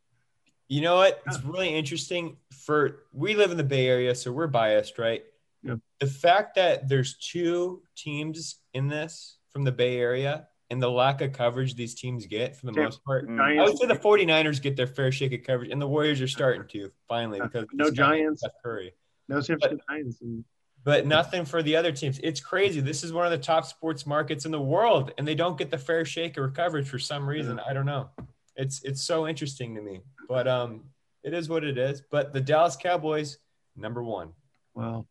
[0.68, 1.20] You know what?
[1.26, 2.36] It's really interesting.
[2.53, 5.24] For we live in the Bay Area, so we're biased, right?
[5.62, 5.76] Yeah.
[5.99, 11.20] The fact that there's two teams in this from the Bay Area and the lack
[11.20, 12.84] of coverage these teams get for the Yeah.
[12.84, 13.28] most part.
[13.28, 13.41] Mm.
[13.41, 16.28] I would say the 49ers get their fair shake of coverage, and the Warriors are
[16.28, 18.41] starting to finally because No this guy, Giants.
[18.43, 18.95] Steph Curry.
[19.28, 20.20] no San Francisco Giants.
[20.20, 20.45] And,
[20.83, 22.18] But nothing for the other teams.
[22.22, 22.81] It's crazy.
[22.81, 25.70] This is one of the top sports markets in the world, and they don't get
[25.70, 27.61] the fair shake or coverage for some reason.
[27.61, 28.09] I don't know.
[28.57, 30.01] It's it's so interesting to me.
[30.28, 30.85] But um,
[31.22, 32.03] it is what it is.
[32.11, 33.39] But the Dallas Cowboys
[33.76, 34.33] number one.
[34.74, 35.07] Wow.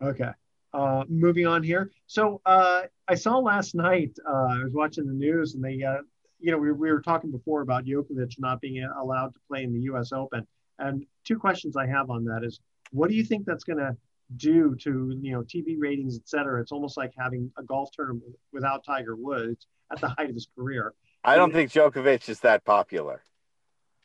[0.00, 0.30] Okay.
[0.72, 1.90] Uh, moving on here.
[2.06, 4.12] So uh, I saw last night.
[4.26, 5.98] Uh, I was watching the news, and they, uh,
[6.38, 9.72] you know, we, we were talking before about Djokovic not being allowed to play in
[9.72, 10.12] the U.S.
[10.12, 10.46] Open.
[10.78, 12.60] And two questions I have on that is,
[12.92, 13.96] what do you think that's going to
[14.36, 16.60] do to you know TV ratings, et cetera?
[16.60, 20.48] It's almost like having a golf tournament without Tiger Woods at the height of his
[20.56, 20.94] career.
[21.24, 23.22] I don't think Djokovic is that popular.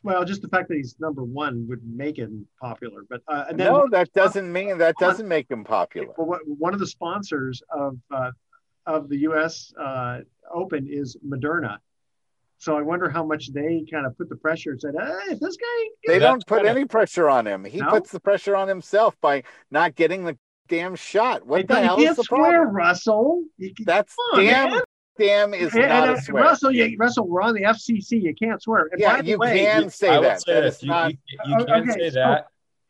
[0.02, 3.04] Well, just the fact that he's number one would make him popular.
[3.08, 6.12] But uh, and then no, that doesn't mean that doesn't make him popular.
[6.18, 8.32] Well, one of the sponsors of uh,
[8.86, 9.72] of the U.S.
[9.80, 10.20] Uh,
[10.52, 11.78] Open is Moderna.
[12.58, 15.40] So I wonder how much they kind of put the pressure and said, hey, if
[15.40, 15.88] this guy.
[16.06, 17.64] They don't put any pressure on him.
[17.64, 17.90] He No?
[17.90, 20.38] puts the pressure on himself by not getting the
[20.68, 21.46] damn shot.
[21.46, 22.76] What Hey, the you hell can't is the swear, problem?
[22.76, 23.44] Russell.
[23.58, 24.70] You can- That's on, damn.
[24.70, 24.80] man.
[25.18, 26.42] Damn is Yeah, not and, a uh, swear.
[26.42, 28.20] Russell, you, Russell, we're on the FCC.
[28.22, 28.88] You can't swear.
[28.90, 30.42] And Yeah, you way, can say I will that.
[30.42, 30.76] say That this.
[30.78, 32.46] is You, not- you, you Oh, can okay, say so- that.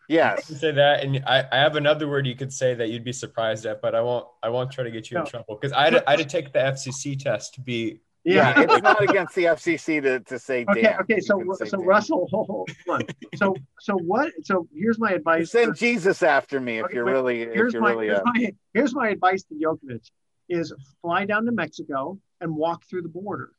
[0.08, 0.46] You Yes.
[0.46, 3.12] can say that, and I, I have another word you could say that you'd be
[3.12, 4.26] surprised at, but I won't.
[4.42, 6.52] I won't try to get you in trouble because I had, I had to take
[6.52, 8.00] the FCC test to be.
[8.24, 11.00] Yeah, it's not against the FCC to, to say Okay, damn.
[11.02, 11.20] okay.
[11.20, 11.86] So, so damn.
[11.86, 13.02] Russell, hold hold on.
[13.36, 14.32] So, so what?
[14.44, 15.50] So here's my You advice.
[15.50, 18.18] send for- Jesus after me if Okay, you're really if here's you're my, really here's,
[18.20, 20.10] uh, my here's my advice to Djokovic:
[20.48, 20.72] is
[21.02, 23.50] fly down to Mexico and walk through the border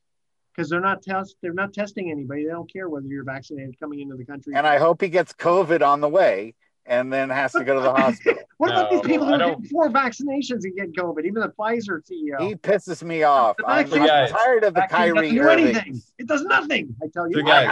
[0.56, 2.46] because they're not test they're not testing anybody.
[2.46, 4.54] They don't care whether you're vaccinated coming into the country.
[4.56, 6.56] and I hope he gets COVID on the way
[6.88, 8.42] and then has to go to the hospital.
[8.58, 11.26] what about these people who don't- get four vaccinations and get COVID?
[11.26, 12.40] Even the Pfizer CEO.
[12.48, 13.58] He pisses me off.
[13.58, 15.78] The I'm, vaccine- I'm tired of the Vaccine doesn't Kyrie do Irvings.
[15.78, 16.02] anything.
[16.20, 16.96] It does nothing.
[17.04, 17.40] I tell you.
[17.40, 17.70] I, guys,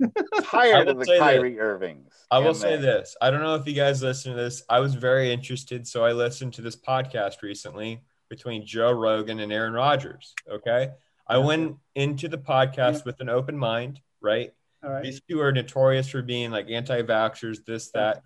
[0.00, 2.12] I'm ti- tired will of the say that- Kyrie Irvings.
[2.30, 3.16] I will say the- this.
[3.20, 4.62] I don't know if you guys listen to this.
[4.68, 9.52] I was very interested, so I listened to this podcast recently between Joe Rogan and
[9.52, 10.34] Aaron Rodgers.
[10.50, 10.90] Okay,
[11.28, 14.00] I went into the podcast with an open mind.
[14.22, 15.02] Right, All right.
[15.02, 18.22] these two are notorious for being like anti-vaxxers, this that.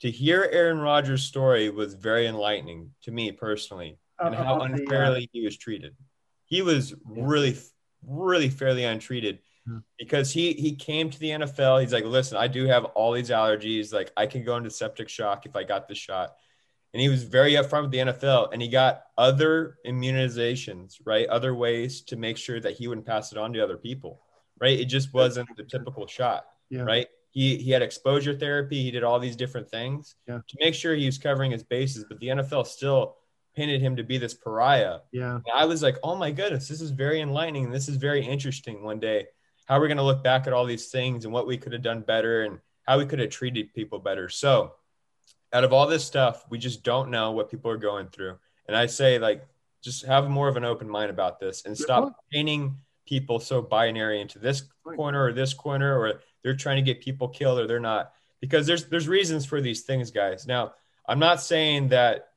[0.00, 4.64] To hear Aaron Rodgers' story was very enlightening to me personally, and Uh, how the,
[4.64, 5.96] unfairly he was treated.
[6.46, 7.56] He was really,
[8.02, 9.78] really fairly untreated Hmm.
[9.98, 11.78] because he he came to the NFL.
[11.80, 13.92] He's like, listen, I do have all these allergies.
[13.92, 16.36] Like, I can go into septic shock if I got this shot.
[16.94, 21.28] And he was very upfront with the NFL, and he got other immunizations, right?
[21.28, 24.22] Other ways to make sure that he wouldn't pass it on to other people,
[24.60, 24.78] right?
[24.78, 26.82] It just wasn't the typical shot, Yeah.
[26.82, 27.08] right?
[27.38, 28.82] He he had exposure therapy.
[28.82, 30.40] He did all these different things Yeah.
[30.48, 32.04] to make sure he was covering his bases.
[32.08, 33.16] But the NFL still
[33.54, 34.98] painted him to be this pariah.
[35.12, 35.34] Yeah.
[35.36, 37.70] And I was like, oh my goodness, this is very enlightening.
[37.70, 39.26] This is very interesting one day.
[39.66, 41.82] How we're going to look back at all these things and what we could have
[41.82, 44.28] done better and how we could have treated people better.
[44.28, 44.72] So,
[45.52, 48.36] out of all this stuff, we just don't know what people are going through.
[48.66, 49.46] And I say, like,
[49.82, 54.20] just have more of an open mind about this and stop painting people so binary
[54.20, 54.62] into this
[54.96, 58.14] corner or this corner, or they're trying to get people killed or they're not.
[58.40, 60.46] Because there's there's reasons for these things, guys.
[60.46, 60.72] Now,
[61.06, 62.28] I'm not saying that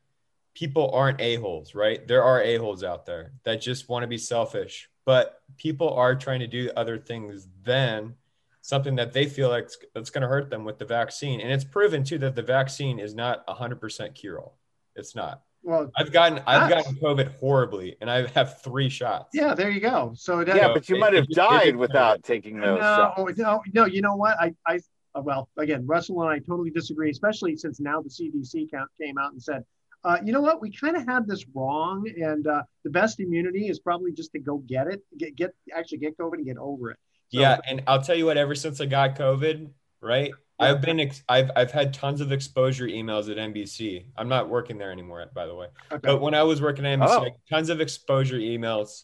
[0.54, 2.06] people aren't a-holes, right?
[2.06, 6.42] There are a-holes out there that just want to be selfish, but people are trying
[6.42, 8.16] to do other things than
[8.62, 11.40] something that they feel like that's going to hurt them with the vaccine.
[11.40, 14.58] And it's proven too that the vaccine is not 100% cure all.
[14.94, 15.42] It's not.
[15.64, 19.30] Well, I've gotten I've That's- gotten COVID horribly, and I have three shots.
[19.34, 19.54] yeah.
[19.54, 20.14] There you go.
[20.16, 22.80] So it yeah, So but you it- might have it died just- without taking those
[22.80, 23.38] no, shots.
[23.38, 23.86] no, no.
[23.86, 24.38] You know what?
[24.40, 24.80] I, I,
[25.14, 29.18] uh, well, again, Russell and I totally disagree, especially since now the CDC count came
[29.18, 29.64] out and said,
[30.04, 30.62] uh, you know what?
[30.62, 34.40] We kind of had this wrong, and uh, the best immunity is probably just to
[34.40, 36.98] go get it, get, get actually get COVID and get over it.
[37.32, 38.36] So- yeah, and I'll tell you what.
[38.38, 39.70] Ever since I got COVID,
[40.02, 40.32] right?
[40.62, 44.06] I've been ex- I've I've had tons of exposure emails at NBC.
[44.18, 45.68] I'm not working there anymore, by the way.
[45.92, 46.00] Okay.
[46.04, 47.20] But when I was working at NBC, Oh.
[47.26, 49.04] Got tons of exposure emails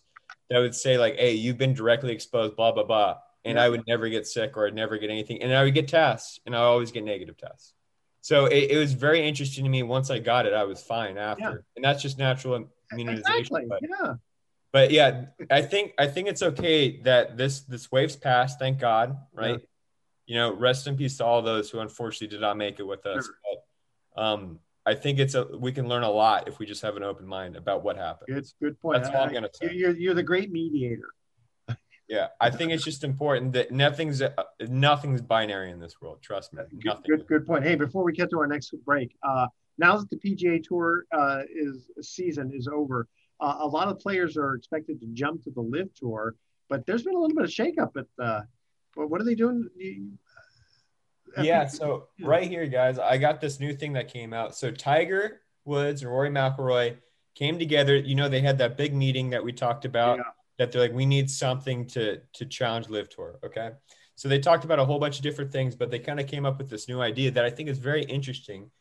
[0.49, 3.64] that would say like, "Hey, you've been directly exposed," blah blah blah, and Yeah.
[3.64, 6.39] I would never get sick or I'd never get anything, and I would get tests,
[6.45, 7.74] and I always get negative tests.
[8.22, 9.84] So it, it was very interesting to me.
[9.84, 11.55] Once I got it, I was fine after, Yeah.
[11.76, 13.38] and that's just natural immunization.
[13.39, 13.66] exactly.
[13.70, 14.14] But, Yeah.
[14.74, 18.60] but yeah, I think I think it's okay that this this wave's passed.
[18.60, 19.60] Thank God, right?
[20.28, 23.06] You know, rest in peace to all those who unfortunately did not make it with
[23.06, 23.26] us.
[23.26, 23.36] Sure.
[24.16, 26.96] But um, I think it's a we can learn a lot if we just have
[26.96, 28.28] an open mind about what happened.
[28.34, 29.02] Good, good point.
[29.02, 29.74] That's all I'm gonna say.
[29.74, 31.10] You're, you're the great mediator.
[32.08, 36.22] Yeah, I think it's just important that nothing's uh, nothing's binary in this world.
[36.22, 37.04] Trust me, Good, nothing.
[37.06, 37.66] good, good point.
[37.66, 39.48] Hey, before we get to our next break, uh,
[39.78, 43.10] now that the PGA Tour uh, is season is over,
[43.42, 46.36] uh, a lot of players are expected to jump to the LIV Tour,
[46.70, 48.48] but there's been a little bit of shakeup at the.
[48.98, 49.70] Well, what are they doing?
[49.76, 50.18] You-
[51.38, 54.56] uh, Yeah, so right here, guys, I got this new thing that came out.
[54.56, 56.98] So Tiger Woods and Rory McIlroy
[57.36, 57.95] came together.
[57.95, 60.18] You know, they had that big meeting that we talked about.
[60.18, 60.24] Yeah.
[60.58, 63.39] That they're like, we need something to to challenge LIV Tour.
[63.45, 63.72] Okay,
[64.16, 66.48] So they talked about a whole bunch of different things, but they kind of came
[66.48, 68.72] up with this new idea that I think is very interesting.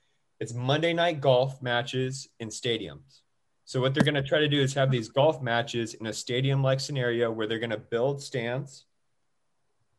[0.41, 3.21] It's Monday night golf matches in stadiums.
[3.67, 6.13] So what they're going to try to do is have these golf matches in a
[6.13, 8.87] stadium-like scenario where they're going to build stands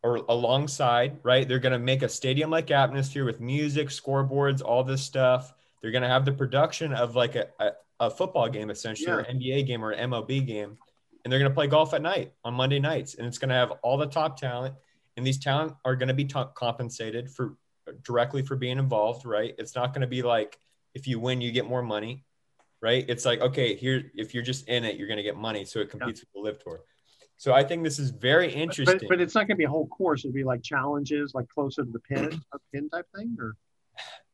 [0.04, 1.48] or alongside, right?
[1.48, 5.54] They're going to make a stadium-like atmosphere with music, scoreboards, all this stuff.
[5.82, 9.18] They're going to have the production of like a, a, a football game, essentially, Yeah.
[9.18, 10.78] or NBA game or an MLB game,
[11.24, 13.56] and they're going to play golf at night on Monday nights, and it's going to
[13.56, 14.76] have all the top talent,
[15.18, 17.56] and these talent are going to be t- compensated for
[18.04, 19.56] directly for being involved, right?
[19.58, 20.60] It's not going to be like
[20.94, 22.24] if you win, you get more money,
[22.82, 23.04] right?
[23.08, 25.80] It's like okay, here if you're just in it, you're going to get money, so
[25.80, 26.82] it competes with the LIV tour.
[27.38, 28.98] So I think this is very interesting.
[29.00, 30.26] But, but it's not going to be a whole course.
[30.26, 33.56] It'll be like challenges, like closer to the pin, a pin type thing, or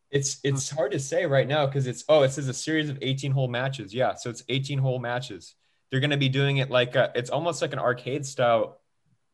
[0.09, 2.97] It's it's hard to say right now because it's oh it says a series of
[3.01, 3.93] 18 hole matches.
[3.93, 5.55] Yeah, so it's 18 hole matches.
[5.91, 8.79] They're going to be doing it like a, it's almost like an arcade style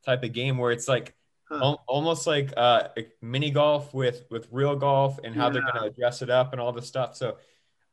[0.05, 1.15] type of game where it's like
[1.51, 2.89] al- almost like uh,
[3.21, 6.59] mini golf with with real golf and how they're going to dress it up and
[6.61, 7.15] all this stuff.
[7.15, 7.37] So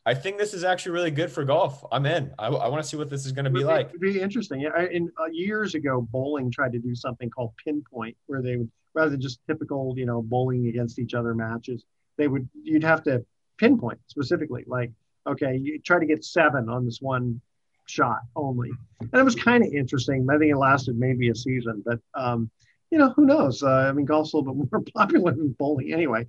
[0.07, 1.85] I think this is actually really good for golf.
[1.91, 2.33] I'm in.
[2.39, 3.89] I, I want to see what this is going to be like.
[3.89, 4.61] It'd be interesting.
[4.61, 8.57] Yeah, I- in uh, years ago, bowling tried to do something called pinpoint, where they
[8.57, 11.85] would rather than just typical, you know, bowling against each other matches,
[12.17, 13.25] they would you'd have to
[13.59, 14.93] pinpoint specifically, like
[15.27, 17.41] okay, you try to get seven on this one
[17.87, 20.25] shot only, and it was kind of interesting.
[20.31, 22.49] I think it lasted maybe a season, but um,
[22.91, 23.63] you know, who knows?
[23.63, 26.27] Uh, I mean, golf's a little bit more popular than bowling anyway.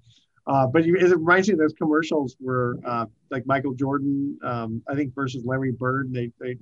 [0.47, 4.81] Uh, but you, it reminds me of those commercials where, uh, like Michael Jordan, um,
[4.87, 6.55] I think versus Larry Bird, they they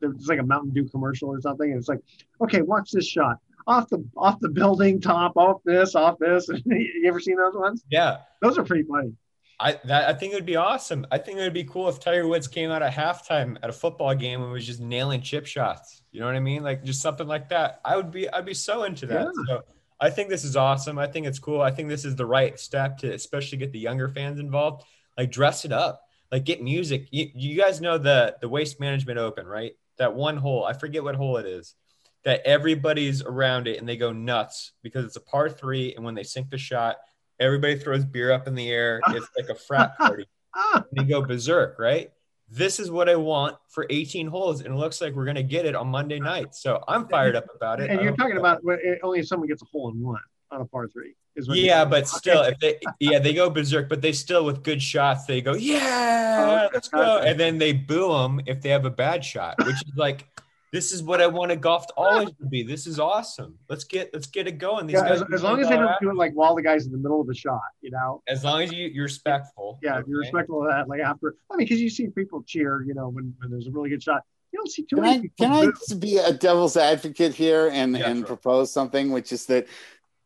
[0.00, 2.00] there's like a Mountain Dew commercial or something, and it's like,
[2.42, 6.48] okay, watch this shot off the off the building top, off this, off this.
[6.66, 7.84] you ever seen those ones?
[7.90, 8.18] Yeah.
[8.40, 9.12] Those are pretty funny.
[9.60, 11.06] I that I think it would be awesome.
[11.12, 13.72] I think it would be cool if Tiger Woods came out at halftime at a
[13.72, 16.02] football game and was just nailing chip shots.
[16.10, 16.62] You know what I mean?
[16.62, 17.80] Like just something like that.
[17.84, 19.26] I would be I'd be so into that.
[19.26, 19.42] Yeah.
[19.46, 19.62] So
[20.02, 20.98] I think this is awesome.
[20.98, 21.60] I think it's cool.
[21.60, 24.84] I think this is the right step to especially get the younger fans involved.
[25.16, 26.02] Like dress it up.
[26.32, 27.06] Like get music.
[27.12, 29.72] You, you guys know the the Waste Management Open, right?
[29.98, 30.64] That one hole.
[30.64, 31.76] I forget what hole it is.
[32.24, 35.94] That everybody's around it and they go nuts because it's a par three.
[35.94, 36.96] And when they sink the shot,
[37.38, 39.00] everybody throws beer up in the air.
[39.10, 40.26] It's like a frat party.
[40.74, 42.10] and they go berserk, right?
[42.54, 45.64] This is what I want for 18 holes, and it looks like we're gonna get
[45.64, 46.54] it on Monday night.
[46.54, 47.90] So I'm fired up about it.
[47.90, 48.60] And you're talking about
[49.02, 51.14] only if someone gets a hole in one on a par three.
[51.34, 54.62] Is what yeah, but still, if they yeah they go berserk, but they still with
[54.62, 58.68] good shots they go yeah Oh, let's go, and then they boo them if they
[58.68, 60.26] have a bad shot, which is like
[60.72, 62.62] this is what I wanted golf to always to be.
[62.62, 63.58] This is awesome.
[63.68, 64.86] Let's get let's get it going.
[64.86, 65.98] These Yeah, guys as, as long as they all don't right.
[66.00, 68.22] do it like while the guy's in the middle of the shot, you know.
[68.26, 69.78] as long as you you're respectful.
[69.82, 70.88] Yeah, if you're respectful of that.
[70.88, 73.70] Like after, I mean, because you see people cheer, you know, when, when there's a
[73.70, 74.22] really good shot.
[74.50, 75.46] You don't see too Can many I people.
[75.46, 75.52] can
[75.90, 78.26] I be a devil's advocate here and Yeah, and sure.
[78.28, 79.66] propose something, which is that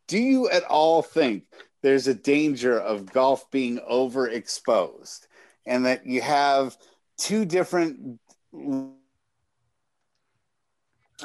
[0.07, 1.45] do you at all think
[1.83, 5.27] there's a danger of golf being overexposed,
[5.67, 6.77] and that you have
[7.19, 8.21] two different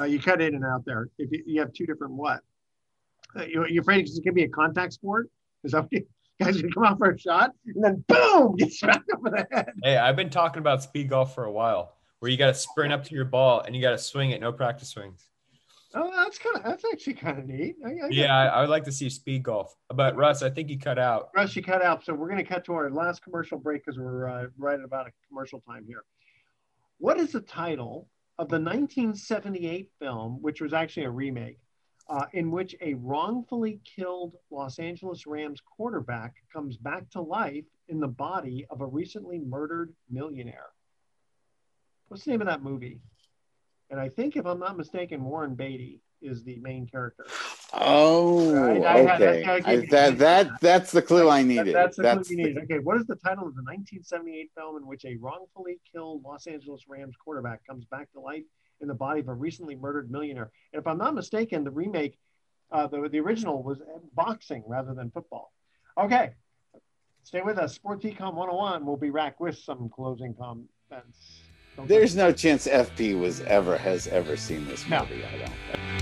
[0.00, 1.08] Uh, you cut in and out there.
[1.18, 2.40] If you, you have two different what?
[3.38, 5.30] Uh, you, you're afraid it's going to be a contact sport?
[5.64, 6.06] Is that you,
[6.40, 9.46] guys going to come out for a shot and then boom, get smacked over the
[9.50, 9.72] head?
[9.82, 12.92] Hey, I've been talking about speed golf for a while, where you got to sprint
[12.92, 15.26] up to your ball and you got to swing it, no practice swings.
[15.94, 17.76] Oh, that's kind of that's actually kind of neat.
[17.84, 19.74] I, I Yeah, I, I would like to see speed golf.
[19.94, 21.28] But Russ, I think you cut out.
[21.36, 22.02] Russ, you cut out.
[22.02, 24.84] So we're going to cut to our last commercial break because we're uh, right at
[24.84, 26.02] about a commercial time here.
[26.96, 31.58] What is the title of the 1978 film, which was actually a remake,
[32.08, 38.00] uh, in which a wrongfully killed Los Angeles Rams quarterback comes back to life in
[38.00, 40.70] the body of a recently murdered millionaire?
[42.08, 43.00] What's the name of that movie?
[43.90, 47.26] And I think, if I'm not mistaken, Warren Beatty is the main character.
[47.74, 49.44] Oh, Right, I okay.
[49.44, 51.74] I- I that that that's the clue I That- needed.
[51.74, 52.62] that's the That's clue you needed.
[52.64, 56.46] Okay, what is the title of the 1978 film in which a wrongfully killed Los
[56.46, 58.42] Angeles Rams quarterback comes back to life
[58.80, 60.50] in the body of a recently murdered millionaire?
[60.72, 62.18] And if I'm not mistaken, the remake,
[62.70, 63.80] uh, the, the original was
[64.14, 65.52] boxing rather than football.
[65.98, 66.30] Okay,
[67.22, 67.74] stay with us.
[67.74, 68.84] Sports Econ 101.
[68.84, 70.72] We'll be back with some closing comments.
[71.76, 75.00] Don't There's no chance FP was ever has ever seen this No.
[75.00, 75.24] movie.
[75.24, 76.01] I don't.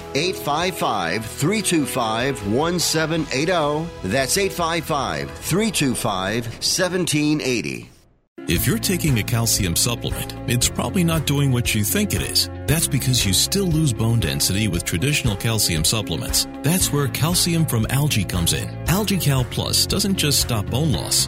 [0.15, 3.89] 855 325 1780.
[4.03, 7.91] That's 855 325 1780.
[8.47, 12.49] If you're taking a calcium supplement, it's probably not doing what you think it is.
[12.65, 16.47] That's because you still lose bone density with traditional calcium supplements.
[16.63, 18.67] That's where calcium from algae comes in.
[18.87, 21.27] AlgaeCal Plus doesn't just stop bone loss,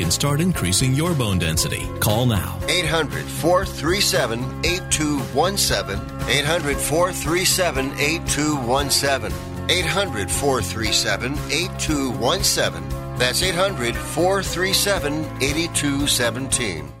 [0.01, 1.87] can start increasing your bone density.
[1.99, 2.57] Call now.
[2.67, 5.99] 800 437 8217.
[6.27, 9.31] 800 437 8217.
[9.69, 12.89] 800 437 8217.
[13.19, 17.00] That's 800 437 8217.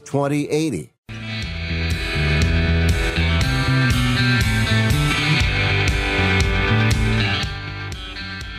[0.11, 0.91] 2080.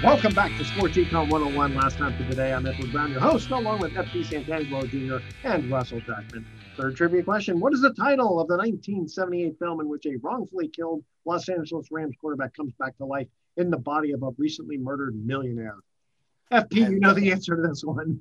[0.03, 1.74] Welcome back to Sports Econ 101.
[1.74, 5.22] Last time for today, I'm Edward Brown, your host, along with FP Santangelo Jr.
[5.46, 6.46] and Russell Jackman.
[6.78, 10.68] Third trivia question What is the title of the 1978 film in which a wrongfully
[10.68, 13.28] killed Los Angeles Rams quarterback comes back to life
[13.59, 15.76] in the body of a recently murdered millionaire?
[16.50, 18.20] FP, you know the uh, answer to this one.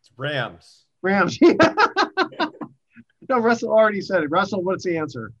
[0.00, 0.86] It's Rams.
[1.02, 1.40] Rams.
[3.28, 4.30] no, Russell already said it.
[4.30, 5.32] Russell, what's the answer?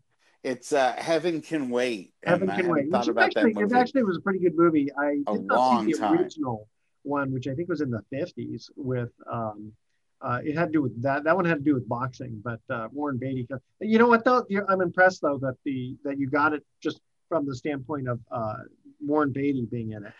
[0.42, 2.12] It's uh, Heaven Can Wait.
[2.24, 2.90] Heaven Can Wait.
[2.90, 4.90] Thought Which about actually, that it actually was a pretty good movie.
[4.98, 6.18] I A did not long see the time.
[6.18, 6.68] original
[7.04, 9.72] one, which I think was in the 50s with um,
[10.20, 11.24] uh, it had to do with that.
[11.24, 13.48] That one had to do with boxing, but uh, Warren Beatty.
[13.80, 14.44] You know what though?
[14.68, 18.54] I'm impressed though that the that you got it just from the standpoint of uh,
[19.00, 20.12] Warren Beatty being in it.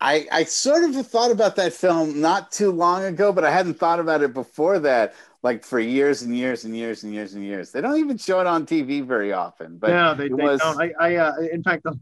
[0.00, 3.74] I, I sort of thought about that film not too long ago, but I hadn't
[3.74, 7.44] thought about it before that, like for years and years and years and years and
[7.44, 7.70] years.
[7.72, 9.78] They don't even show it on TV very often.
[9.78, 10.80] But no, they, they was don't.
[10.80, 11.94] I, I uh, in fact, uh,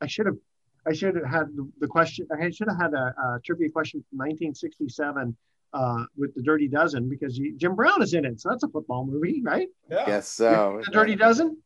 [0.00, 0.36] I should have,
[0.86, 2.26] I should have had the, the question.
[2.32, 5.36] I should have had a, a trivia question from 1967
[5.72, 8.68] uh, with the Dirty Dozen because you, Jim Brown is in it, so that's a
[8.68, 9.68] football movie, right?
[9.90, 10.04] Yeah.
[10.06, 11.56] Yes, so The Dirty Dozen.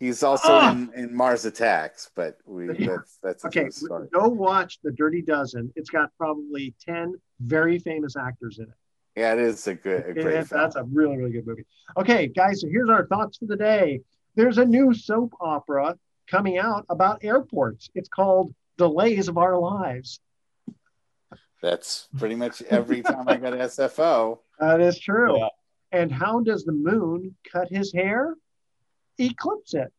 [0.00, 0.70] he's also Ah!
[0.72, 4.08] in, in Mars Attacks, but we that's that's a Okay, story.
[4.12, 5.70] go watch the Dirty Dozen.
[5.76, 8.74] It's got probably 10 very famous actors in it.
[9.16, 10.60] Yeah, it is a good, a great it- film.
[10.60, 11.64] that's a really, really good movie.
[11.96, 14.00] Okay, guys, so here's our thoughts for the day.
[14.34, 17.90] There's a new soap opera coming out about airports.
[17.94, 20.20] It's called Delays of Our Lives.
[21.60, 24.38] That's pretty much every time I got SFO.
[24.58, 25.46] That is true.
[25.92, 28.34] And how does the moon cut his hair?
[29.18, 29.92] Eclipse it.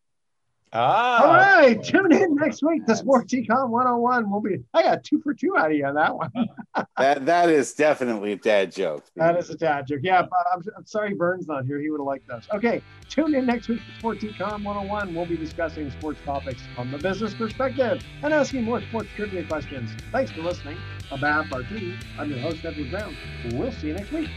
[0.75, 1.23] Ah.
[1.23, 1.83] All right.
[1.83, 4.29] Tune in next week to Sports Econ 101.
[4.29, 6.31] We'll be, I got two for two out of you on that one.
[6.97, 9.05] that that is definitely a dad joke.
[9.15, 9.99] that is a dad joke.
[10.01, 11.79] Yeah, but I'm, I'm sorry Burns not here.
[11.79, 12.47] He would have liked those.
[12.51, 12.81] Okay.
[13.07, 15.13] Tune in next week to Sports Econ 101.
[15.13, 19.91] We'll be discussing sports topics from the business perspective and asking more sports trivia questions.
[20.11, 20.77] Thanks for listening.
[21.11, 23.15] On behalf of our team, I'm your host, Edward Brown.
[23.51, 24.29] We'll see you next week.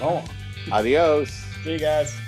[0.00, 0.28] So long.
[0.72, 1.30] Adios.
[1.62, 2.18] See you guys.